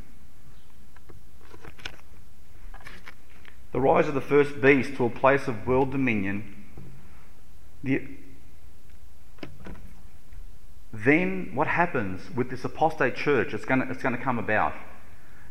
The 3.71 3.80
rise 3.80 4.08
of 4.08 4.15
the 4.15 4.21
first 4.21 4.60
beast 4.62 4.95
to 4.95 5.06
a 5.06 5.12
place 5.12 5.47
of 5.47 5.67
world 5.67 5.91
dominion. 5.91 6.56
The 7.84 8.08
then 10.91 11.52
what 11.54 11.67
happens 11.67 12.36
with 12.36 12.50
this 12.50 12.65
apostate 12.65 13.15
church, 13.15 13.54
it's 13.54 13.63
going, 13.63 13.82
to, 13.82 13.91
it's 13.91 14.02
going 14.02 14.17
to 14.17 14.23
come 14.23 14.39
about, 14.39 14.73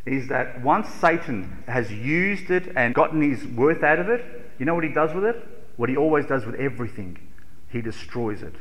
is 0.04 0.26
that 0.26 0.60
once 0.62 0.88
Satan 0.88 1.62
has 1.68 1.92
used 1.92 2.50
it 2.50 2.72
and 2.74 2.92
gotten 2.92 3.22
his 3.22 3.46
worth 3.46 3.84
out 3.84 4.00
of 4.00 4.08
it, 4.08 4.50
you 4.58 4.66
know 4.66 4.74
what 4.74 4.82
he 4.82 4.92
does 4.92 5.14
with 5.14 5.24
it? 5.24 5.55
What 5.76 5.88
he 5.88 5.96
always 5.96 6.26
does 6.26 6.46
with 6.46 6.54
everything 6.56 7.18
he 7.68 7.80
destroys 7.80 8.42
it. 8.42 8.54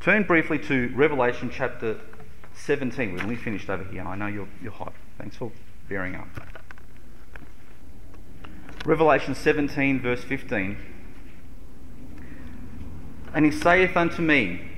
Turn 0.00 0.24
briefly 0.24 0.58
to 0.60 0.92
Revelation 0.94 1.50
chapter 1.52 2.00
17. 2.54 3.12
We've 3.12 3.22
only 3.22 3.36
finished 3.36 3.68
over 3.68 3.84
here. 3.84 4.02
I 4.02 4.16
know 4.16 4.26
you're, 4.26 4.48
you're 4.62 4.72
hot. 4.72 4.92
Thanks 5.18 5.36
for 5.36 5.50
bearing 5.88 6.14
up. 6.14 6.28
Revelation 8.84 9.34
17, 9.34 10.00
verse 10.00 10.22
15. 10.22 10.76
And 13.32 13.44
he 13.44 13.50
saith 13.50 13.96
unto 13.96 14.22
me, 14.22 14.70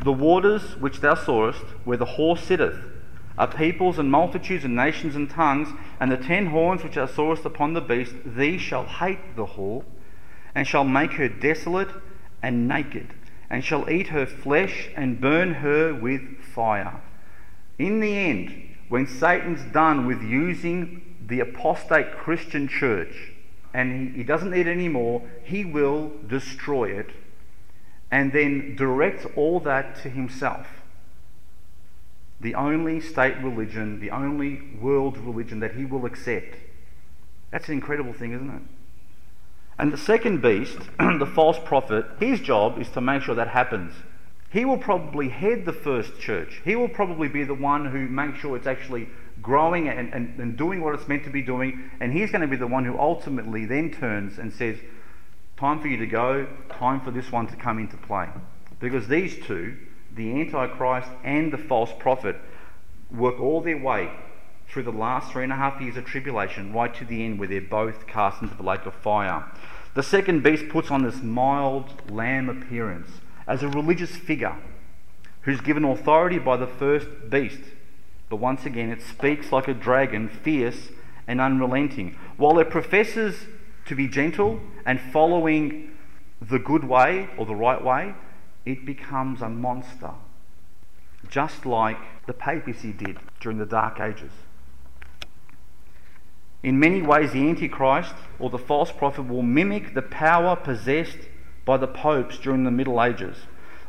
the 0.00 0.12
waters 0.12 0.76
which 0.76 1.00
thou 1.00 1.14
sawest, 1.14 1.62
where 1.84 1.96
the 1.96 2.04
horse 2.04 2.42
sitteth, 2.42 2.76
are 3.38 3.46
peoples 3.46 3.98
and 3.98 4.10
multitudes 4.10 4.64
and 4.64 4.74
nations 4.74 5.14
and 5.14 5.30
tongues, 5.30 5.68
and 6.00 6.10
the 6.10 6.16
ten 6.16 6.46
horns 6.46 6.82
which 6.82 6.96
thou 6.96 7.06
sawest 7.06 7.44
upon 7.44 7.72
the 7.72 7.80
beast, 7.80 8.14
these 8.24 8.60
shall 8.60 8.84
hate 8.84 9.36
the 9.36 9.46
whore, 9.46 9.84
and 10.56 10.66
shall 10.66 10.84
make 10.84 11.12
her 11.12 11.28
desolate 11.28 11.90
and 12.42 12.66
naked, 12.66 13.12
and 13.50 13.62
shall 13.62 13.90
eat 13.90 14.08
her 14.08 14.24
flesh 14.24 14.88
and 14.96 15.20
burn 15.20 15.52
her 15.54 15.94
with 15.94 16.40
fire. 16.40 17.02
In 17.78 18.00
the 18.00 18.16
end, 18.16 18.74
when 18.88 19.06
Satan's 19.06 19.70
done 19.74 20.06
with 20.06 20.22
using 20.22 21.18
the 21.26 21.40
apostate 21.40 22.16
Christian 22.16 22.68
church, 22.68 23.32
and 23.74 24.16
he, 24.16 24.22
doesn't 24.22 24.50
need 24.50 24.66
any 24.66 24.88
more, 24.88 25.22
he 25.44 25.66
will 25.66 26.10
destroy 26.26 26.88
it 26.90 27.10
and 28.10 28.32
then 28.32 28.76
direct 28.76 29.26
all 29.36 29.60
that 29.60 29.96
to 29.96 30.08
himself. 30.08 30.66
The 32.40 32.54
only 32.54 33.00
state 33.00 33.36
religion, 33.42 34.00
the 34.00 34.10
only 34.10 34.62
world 34.80 35.18
religion 35.18 35.60
that 35.60 35.74
he 35.74 35.84
will 35.84 36.06
accept. 36.06 36.56
That's 37.50 37.68
an 37.68 37.74
incredible 37.74 38.14
thing, 38.14 38.32
isn't 38.32 38.48
it? 38.48 38.62
And 39.78 39.92
the 39.92 39.98
second 39.98 40.40
beast, 40.40 40.78
the 40.98 41.30
false 41.34 41.58
prophet, 41.64 42.06
his 42.18 42.40
job 42.40 42.78
is 42.78 42.88
to 42.90 43.00
make 43.00 43.22
sure 43.22 43.34
that 43.34 43.48
happens. 43.48 43.92
He 44.50 44.64
will 44.64 44.78
probably 44.78 45.28
head 45.28 45.64
the 45.64 45.72
first 45.72 46.18
church. 46.18 46.62
He 46.64 46.76
will 46.76 46.88
probably 46.88 47.28
be 47.28 47.44
the 47.44 47.54
one 47.54 47.86
who 47.86 48.08
makes 48.08 48.38
sure 48.38 48.56
it's 48.56 48.66
actually 48.66 49.08
growing 49.42 49.88
and, 49.88 50.12
and, 50.14 50.40
and 50.40 50.56
doing 50.56 50.80
what 50.80 50.94
it's 50.94 51.08
meant 51.08 51.24
to 51.24 51.30
be 51.30 51.42
doing. 51.42 51.90
And 52.00 52.12
he's 52.12 52.30
going 52.30 52.40
to 52.40 52.46
be 52.46 52.56
the 52.56 52.66
one 52.66 52.84
who 52.84 52.98
ultimately 52.98 53.66
then 53.66 53.90
turns 53.90 54.38
and 54.38 54.52
says, 54.52 54.78
Time 55.58 55.80
for 55.80 55.88
you 55.88 55.96
to 55.98 56.06
go, 56.06 56.46
time 56.70 57.00
for 57.00 57.10
this 57.10 57.32
one 57.32 57.46
to 57.48 57.56
come 57.56 57.78
into 57.78 57.96
play. 57.96 58.28
Because 58.78 59.08
these 59.08 59.38
two, 59.46 59.76
the 60.14 60.40
Antichrist 60.40 61.08
and 61.24 61.52
the 61.52 61.58
false 61.58 61.90
prophet, 61.98 62.36
work 63.10 63.40
all 63.40 63.62
their 63.62 63.78
way 63.78 64.10
through 64.68 64.82
the 64.82 64.92
last 64.92 65.32
three 65.32 65.44
and 65.44 65.52
a 65.52 65.56
half 65.56 65.80
years 65.80 65.96
of 65.96 66.04
tribulation 66.04 66.72
right 66.72 66.94
to 66.94 67.04
the 67.04 67.24
end 67.24 67.38
where 67.38 67.48
they're 67.48 67.60
both 67.60 68.06
cast 68.06 68.42
into 68.42 68.54
the 68.54 68.62
lake 68.62 68.86
of 68.86 68.94
fire. 68.94 69.44
The 69.94 70.02
second 70.02 70.42
beast 70.42 70.68
puts 70.68 70.90
on 70.90 71.02
this 71.02 71.22
mild 71.22 72.10
lamb 72.10 72.48
appearance 72.48 73.08
as 73.46 73.62
a 73.62 73.68
religious 73.68 74.14
figure 74.16 74.56
who's 75.42 75.60
given 75.60 75.84
authority 75.84 76.38
by 76.38 76.56
the 76.56 76.66
first 76.66 77.06
beast. 77.30 77.60
But 78.28 78.36
once 78.36 78.66
again, 78.66 78.90
it 78.90 79.00
speaks 79.00 79.52
like 79.52 79.68
a 79.68 79.74
dragon, 79.74 80.28
fierce 80.28 80.90
and 81.26 81.40
unrelenting. 81.40 82.16
While 82.36 82.58
it 82.58 82.70
professes 82.70 83.46
to 83.86 83.94
be 83.94 84.08
gentle 84.08 84.60
and 84.84 85.00
following 85.00 85.96
the 86.42 86.58
good 86.58 86.84
way 86.84 87.28
or 87.38 87.46
the 87.46 87.54
right 87.54 87.82
way, 87.82 88.14
it 88.64 88.84
becomes 88.84 89.40
a 89.40 89.48
monster. 89.48 90.10
Just 91.30 91.64
like 91.64 91.98
the 92.26 92.32
papacy 92.32 92.92
did 92.92 93.18
during 93.40 93.58
the 93.58 93.66
Dark 93.66 94.00
Ages. 94.00 94.32
In 96.66 96.80
many 96.80 97.00
ways, 97.00 97.30
the 97.30 97.48
Antichrist 97.48 98.16
or 98.40 98.50
the 98.50 98.58
false 98.58 98.90
prophet 98.90 99.28
will 99.28 99.42
mimic 99.42 99.94
the 99.94 100.02
power 100.02 100.56
possessed 100.56 101.28
by 101.64 101.76
the 101.76 101.86
popes 101.86 102.38
during 102.38 102.64
the 102.64 102.72
Middle 102.72 103.00
Ages, 103.00 103.36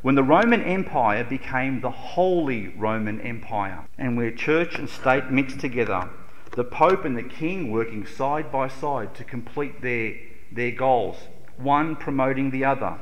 when 0.03 0.13
the 0.13 0.21
Roman 0.21 0.61
Empire 0.61 1.23
became 1.23 1.81
the 1.81 1.89
Holy 1.89 2.67
Roman 2.67 3.19
Empire, 3.21 3.87
and 3.97 4.15
where 4.15 4.29
church 4.29 4.77
and 4.77 4.87
state 4.87 5.31
mixed 5.31 5.59
together 5.59 6.07
the 6.53 6.63
Pope 6.63 7.03
and 7.03 7.17
the 7.17 7.23
King 7.23 7.71
working 7.71 8.05
side 8.05 8.51
by 8.51 8.67
side 8.67 9.15
to 9.15 9.23
complete 9.23 9.81
their, 9.81 10.13
their 10.51 10.69
goals, 10.69 11.17
one 11.57 11.95
promoting 11.95 12.51
the 12.51 12.63
other. 12.63 12.99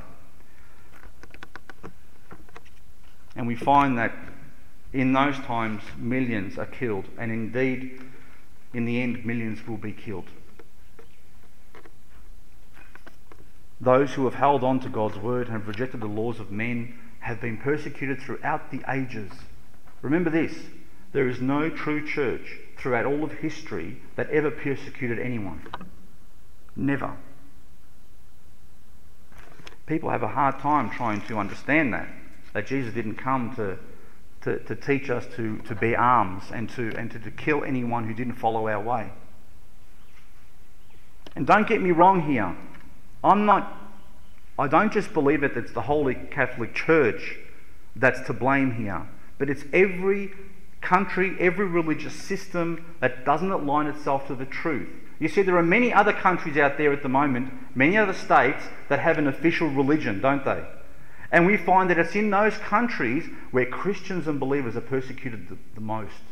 And 3.36 3.46
we 3.46 3.56
find 3.56 3.98
that 3.98 4.14
in 4.94 5.12
those 5.12 5.38
times, 5.40 5.84
millions 5.98 6.58
are 6.58 6.66
killed, 6.66 7.10
and 7.18 7.30
indeed, 7.30 8.02
in 8.76 8.86
the 8.86 9.02
end, 9.02 9.26
millions 9.26 9.66
will 9.68 9.78
be 9.78 9.94
killed. 9.94 10.30
Those 13.80 14.14
who 14.14 14.26
have 14.26 14.36
held 14.36 14.64
on 14.64 14.80
to 14.82 14.90
God's 14.90 15.18
word 15.18 15.48
and 15.48 15.58
have 15.58 15.68
rejected 15.68 16.02
the 16.02 16.08
laws 16.08 16.40
of 16.40 16.52
men 16.52 16.98
have 17.20 17.40
been 17.40 17.58
persecuted 17.58 18.22
throughout 18.22 18.72
the 18.72 18.82
ages. 18.88 19.32
Remember 20.02 20.30
this 20.30 20.54
there 21.14 21.30
is 21.30 21.40
no 21.40 21.70
true 21.70 22.06
church 22.06 22.60
throughout 22.78 23.06
all 23.06 23.24
of 23.24 23.32
history 23.32 24.02
that 24.18 24.30
ever 24.30 24.52
persecuted 24.52 25.18
anyone. 25.20 25.66
Never. 26.76 27.16
People 29.86 30.10
have 30.10 30.24
a 30.24 30.28
hard 30.28 30.60
time 30.60 30.90
trying 30.90 31.22
to 31.28 31.38
understand 31.38 31.94
that, 31.94 32.10
that 32.54 32.68
Jesus 32.68 32.94
didn't 32.94 33.16
come 33.16 33.56
to, 33.56 33.78
to, 34.46 34.60
to 34.60 34.76
teach 34.76 35.10
us 35.10 35.26
to, 35.36 35.58
to 35.58 35.76
bear 35.76 36.00
arms 36.00 36.44
and, 36.54 36.70
to, 36.70 36.96
and 36.96 37.12
to, 37.12 37.20
to 37.20 37.32
kill 37.32 37.64
anyone 37.64 38.08
who 38.08 38.14
didn't 38.14 38.36
follow 38.36 38.68
our 38.68 38.80
way. 38.80 39.12
And 41.36 41.46
don't 41.46 41.68
get 41.68 41.82
me 41.82 41.92
wrong 41.92 42.32
here. 42.32 42.56
I'm 43.24 43.46
not, 43.46 43.76
I 44.58 44.68
don't 44.68 44.94
just 44.94 45.14
believe 45.14 45.44
it 45.44 45.56
that 45.56 45.64
it's 45.64 45.74
the 45.74 45.82
Holy 45.82 46.14
Catholic 46.14 46.76
Church 46.76 47.38
that's 47.96 48.22
to 48.28 48.34
blame 48.34 48.76
here, 48.76 49.08
but 49.40 49.50
it's 49.50 49.64
every 49.74 50.32
country, 50.80 51.36
every 51.40 51.66
religious 51.66 52.14
system 52.14 52.96
that 53.00 53.26
doesn't 53.26 53.52
align 53.52 53.88
itself 53.88 54.28
to 54.28 54.36
the 54.36 54.46
truth. 54.46 54.90
You 55.18 55.28
see, 55.28 55.42
there 55.42 55.58
are 55.58 55.64
many 55.64 55.92
other 55.92 56.14
countries 56.14 56.58
out 56.58 56.78
there 56.78 56.94
at 56.94 57.02
the 57.02 57.10
moment, 57.10 57.52
many 57.76 57.98
other 57.98 58.14
states 58.14 58.64
that 58.90 59.00
have 59.00 59.18
an 59.18 59.28
official 59.28 59.70
religion, 59.70 60.22
don't 60.22 60.46
they? 60.46 60.64
And 61.36 61.46
we 61.46 61.58
find 61.58 61.90
that 61.90 62.00
it's 62.00 62.16
in 62.16 62.30
those 62.30 62.58
countries 62.60 63.26
where 63.52 63.66
Christians 63.66 64.26
and 64.26 64.40
believers 64.40 64.78
are 64.78 64.82
persecuted 64.82 65.50
the, 65.50 65.58
the 65.76 65.82
most. 65.82 66.24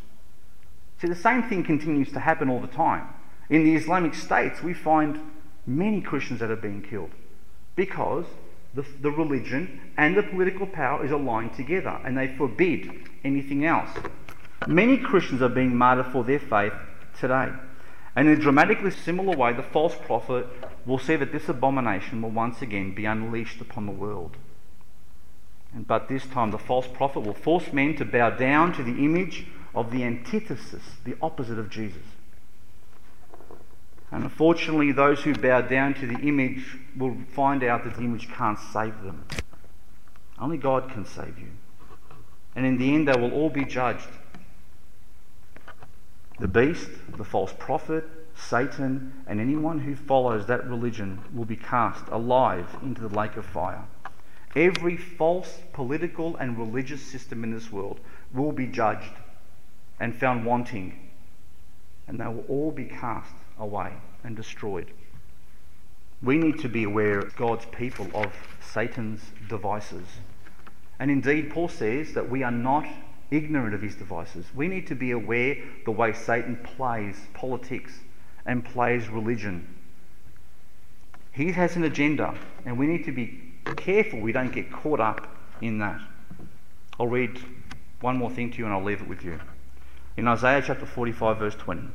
See, 1.02 1.10
the 1.10 1.14
same 1.14 1.44
thing 1.44 1.66
continues 1.66 2.14
to 2.14 2.22
happen 2.22 2.50
all 2.50 2.62
the 2.62 2.68
time. 2.68 3.10
In 3.50 3.66
the 3.66 3.76
Islamic 3.76 4.14
states, 4.14 4.64
we 4.64 4.74
find 4.74 5.20
many 5.68 6.00
Christians 6.00 6.40
that 6.40 6.50
are 6.50 6.56
being 6.56 6.82
killed 6.82 7.10
because 7.76 8.24
the, 8.76 8.86
the 9.02 9.12
religion 9.12 9.82
and 9.98 10.16
the 10.16 10.24
political 10.24 10.66
power 10.66 11.04
is 11.04 11.12
aligned 11.12 11.54
together 11.54 12.00
and 12.06 12.18
they 12.18 12.34
forbid 12.38 12.90
anything 13.26 13.66
else. 13.66 13.90
Many 14.68 14.98
Christians 14.98 15.42
are 15.42 15.50
being 15.50 15.76
martyred 15.76 16.14
for 16.14 16.24
their 16.24 16.40
faith 16.40 16.72
today. 17.20 17.52
And 18.16 18.30
in 18.30 18.38
a 18.38 18.42
dramatically 18.42 18.92
similar 18.92 19.36
way, 19.36 19.52
the 19.52 19.64
false 19.64 19.96
prophet 20.06 20.48
will 20.86 20.98
see 20.98 21.18
that 21.18 21.34
this 21.34 21.50
abomination 21.50 22.22
will 22.22 22.32
once 22.32 22.62
again 22.62 22.96
be 22.96 23.04
unleashed 23.04 23.60
upon 23.60 23.86
the 23.86 23.92
world. 23.92 24.38
But 25.76 26.08
this 26.08 26.26
time, 26.28 26.52
the 26.52 26.60
false 26.60 26.88
prophet 26.88 27.22
will 27.22 27.34
force 27.34 27.74
men 27.74 27.96
to 27.98 28.06
bow 28.06 28.32
down 28.32 28.74
to 28.74 28.84
the 28.84 29.04
image 29.04 29.48
of 29.74 29.92
the 29.92 30.04
antithesis, 30.04 30.84
the 31.04 31.18
opposite 31.22 31.58
of 31.58 31.70
Jesus. 31.70 32.04
And 34.12 34.24
unfortunately, 34.24 34.92
those 34.92 35.24
who 35.24 35.34
bow 35.34 35.62
down 35.62 35.96
to 35.96 36.06
the 36.06 36.20
image 36.20 36.78
will 36.96 37.18
find 37.36 37.64
out 37.64 37.84
that 37.84 37.96
the 37.96 38.04
image 38.04 38.30
can't 38.30 38.60
save 38.60 39.02
them. 39.02 39.26
Only 40.40 40.58
God 40.58 40.92
can 40.92 41.06
save 41.06 41.40
you. 41.40 41.50
And 42.56 42.66
in 42.66 42.78
the 42.78 42.94
end, 42.94 43.08
they 43.08 43.20
will 43.20 43.34
all 43.34 43.50
be 43.50 43.66
judged 43.66 44.08
the 46.40 46.48
beast, 46.48 46.90
the 47.16 47.24
false 47.24 47.54
prophet, 47.58 48.04
Satan, 48.36 49.14
and 49.28 49.40
anyone 49.40 49.80
who 49.80 49.96
follows 49.96 50.48
that 50.48 50.68
religion 50.68 51.24
will 51.34 51.46
be 51.46 51.56
cast 51.56 52.08
alive 52.10 52.68
into 52.82 53.02
the 53.02 53.16
lake 53.16 53.38
of 53.38 53.46
fire. 53.46 53.86
Every 54.56 54.98
false 54.98 55.60
political 55.74 56.36
and 56.36 56.58
religious 56.58 57.02
system 57.02 57.44
in 57.44 57.52
this 57.52 57.72
world 57.72 58.00
will 58.34 58.52
be 58.52 58.68
judged 58.68 59.14
and 60.00 60.16
found 60.16 60.46
wanting, 60.46 61.10
and 62.08 62.20
they 62.20 62.26
will 62.26 62.46
all 62.48 62.72
be 62.72 62.86
cast 62.86 63.34
away 63.60 63.94
and 64.24 64.36
destroyed. 64.36 64.92
We 66.22 66.38
need 66.38 66.60
to 66.60 66.70
be 66.70 66.84
aware, 66.84 67.24
God's 67.36 67.66
people, 67.66 68.08
of 68.14 68.32
Satan's 68.62 69.22
devices. 69.50 70.06
And 71.00 71.10
indeed, 71.10 71.50
Paul 71.50 71.68
says 71.68 72.14
that 72.14 72.30
we 72.30 72.44
are 72.44 72.52
not 72.52 72.86
ignorant 73.32 73.74
of 73.74 73.82
his 73.82 73.96
devices. 73.96 74.46
We 74.54 74.68
need 74.68 74.88
to 74.88 74.96
be 74.96 75.12
aware 75.12 75.58
the 75.86 75.92
way 75.92 76.14
Satan 76.14 76.58
plays 76.58 77.20
politics 77.34 78.00
and 78.46 78.64
plays 78.64 79.10
religion. 79.10 79.68
He 81.32 81.52
has 81.52 81.76
an 81.76 81.84
agenda, 81.84 82.36
and 82.66 82.78
we 82.78 82.86
need 82.86 83.04
to 83.06 83.12
be 83.12 83.43
careful 83.76 84.20
we 84.20 84.32
don't 84.32 84.52
get 84.52 84.72
caught 84.72 85.00
up 85.00 85.28
in 85.62 85.80
that. 85.80 86.02
I'll 87.00 87.08
read 87.08 87.40
one 88.02 88.18
more 88.18 88.30
thing 88.30 88.52
to 88.52 88.58
you 88.58 88.66
and 88.66 88.74
I'll 88.74 88.84
leave 88.84 89.02
it 89.02 89.08
with 89.08 89.24
you. 89.24 89.40
In 90.18 90.28
Isaiah 90.28 90.62
chapter 90.66 90.86
45, 90.86 91.38
verse 91.38 91.56
20, 91.56 91.88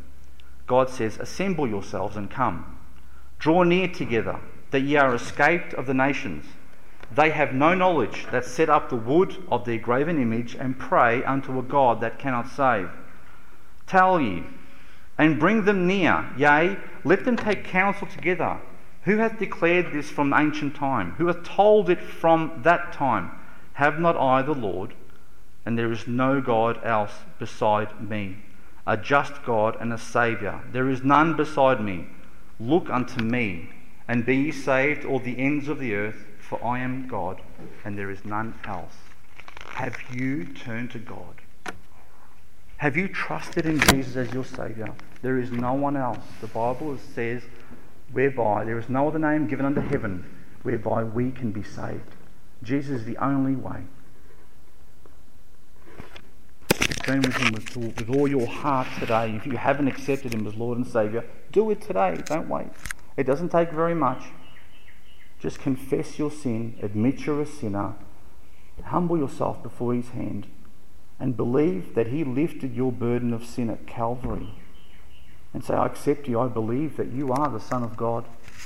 God 0.66 0.90
says, 0.90 1.18
Assemble 1.18 1.68
yourselves 1.68 2.16
and 2.16 2.30
come. 2.30 2.78
Draw 3.38 3.62
near 3.64 3.88
together, 3.88 4.40
that 4.70 4.80
ye 4.80 4.96
are 4.96 5.14
escaped 5.14 5.74
of 5.74 5.86
the 5.86 5.94
nations. 5.94 6.44
They 7.14 7.30
have 7.30 7.54
no 7.54 7.74
knowledge 7.74 8.26
that 8.32 8.44
set 8.44 8.68
up 8.68 8.90
the 8.90 8.96
wood 8.96 9.36
of 9.50 9.64
their 9.64 9.78
graven 9.78 10.20
image 10.20 10.54
and 10.54 10.78
pray 10.78 11.22
unto 11.24 11.58
a 11.58 11.62
God 11.62 12.00
that 12.00 12.18
cannot 12.18 12.48
save. 12.48 12.90
Tell 13.86 14.20
ye, 14.20 14.44
and 15.16 15.40
bring 15.40 15.64
them 15.64 15.86
near, 15.86 16.28
yea, 16.36 16.76
let 17.04 17.24
them 17.24 17.36
take 17.36 17.64
counsel 17.64 18.06
together. 18.06 18.58
Who 19.08 19.16
hath 19.16 19.38
declared 19.38 19.90
this 19.90 20.10
from 20.10 20.34
ancient 20.34 20.74
time? 20.74 21.12
Who 21.12 21.28
hath 21.28 21.42
told 21.42 21.88
it 21.88 21.98
from 21.98 22.60
that 22.62 22.92
time? 22.92 23.30
Have 23.72 23.98
not 23.98 24.18
I 24.18 24.42
the 24.42 24.52
Lord? 24.52 24.92
And 25.64 25.78
there 25.78 25.90
is 25.90 26.06
no 26.06 26.42
God 26.42 26.78
else 26.84 27.14
beside 27.38 28.06
me, 28.06 28.36
a 28.86 28.98
just 28.98 29.42
God 29.44 29.78
and 29.80 29.94
a 29.94 29.98
Saviour. 29.98 30.62
There 30.72 30.90
is 30.90 31.02
none 31.02 31.38
beside 31.38 31.80
me. 31.80 32.08
Look 32.60 32.90
unto 32.90 33.22
me, 33.22 33.70
and 34.06 34.26
be 34.26 34.36
ye 34.36 34.52
saved, 34.52 35.06
all 35.06 35.20
the 35.20 35.38
ends 35.38 35.68
of 35.68 35.78
the 35.78 35.94
earth 35.94 36.26
for 36.38 36.62
I 36.62 36.80
am 36.80 37.08
God 37.08 37.40
and 37.86 37.96
there 37.96 38.10
is 38.10 38.26
none 38.26 38.52
else. 38.66 38.92
Have 39.70 39.96
you 40.12 40.44
turned 40.44 40.90
to 40.90 40.98
God? 40.98 41.40
Have 42.76 42.94
you 42.94 43.08
trusted 43.08 43.64
in 43.64 43.80
Jesus 43.80 44.16
as 44.16 44.34
your 44.34 44.44
Saviour? 44.44 44.94
There 45.22 45.38
is 45.38 45.50
no 45.50 45.72
one 45.72 45.96
else. 45.96 46.24
The 46.42 46.46
Bible 46.48 46.98
says, 47.14 47.42
whereby 48.12 48.64
there 48.64 48.78
is 48.78 48.88
no 48.88 49.08
other 49.08 49.18
name 49.18 49.46
given 49.46 49.66
under 49.66 49.80
heaven 49.80 50.24
whereby 50.62 51.02
we 51.04 51.30
can 51.30 51.52
be 51.52 51.62
saved. 51.62 52.16
Jesus 52.62 53.00
is 53.00 53.04
the 53.04 53.16
only 53.18 53.54
way. 53.54 53.84
Turn 57.08 57.22
with 57.22 57.36
Him 57.36 57.52
with, 57.54 57.76
with 57.76 58.10
all 58.10 58.28
your 58.28 58.46
heart 58.46 58.86
today. 58.98 59.34
If 59.34 59.46
you 59.46 59.56
haven't 59.56 59.88
accepted 59.88 60.34
Him 60.34 60.46
as 60.46 60.54
Lord 60.54 60.76
and 60.76 60.86
Saviour, 60.86 61.24
do 61.52 61.70
it 61.70 61.80
today. 61.80 62.20
Don't 62.26 62.48
wait. 62.48 62.68
It 63.16 63.24
doesn't 63.24 63.48
take 63.48 63.70
very 63.70 63.94
much. 63.94 64.24
Just 65.38 65.58
confess 65.58 66.18
your 66.18 66.30
sin, 66.30 66.76
admit 66.82 67.24
you're 67.24 67.40
a 67.40 67.46
sinner, 67.46 67.94
humble 68.84 69.16
yourself 69.16 69.62
before 69.62 69.94
His 69.94 70.10
hand, 70.10 70.48
and 71.18 71.36
believe 71.36 71.94
that 71.94 72.08
He 72.08 72.24
lifted 72.24 72.74
your 72.74 72.92
burden 72.92 73.32
of 73.32 73.44
sin 73.44 73.70
at 73.70 73.86
Calvary 73.86 74.54
and 75.54 75.64
say, 75.64 75.74
I 75.74 75.86
accept 75.86 76.28
you, 76.28 76.40
I 76.40 76.48
believe 76.48 76.96
that 76.96 77.12
you 77.12 77.32
are 77.32 77.48
the 77.48 77.60
Son 77.60 77.82
of 77.82 77.96
God, 77.96 78.24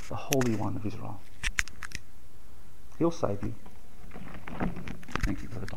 the 0.09 0.15
Holy 0.15 0.55
One 0.55 0.75
of 0.75 0.85
Israel. 0.85 1.19
He'll 2.99 3.11
save 3.11 3.41
you. 3.43 3.53
Thank 5.25 5.41
you, 5.41 5.49
Brother 5.49 5.65
Don. 5.65 5.71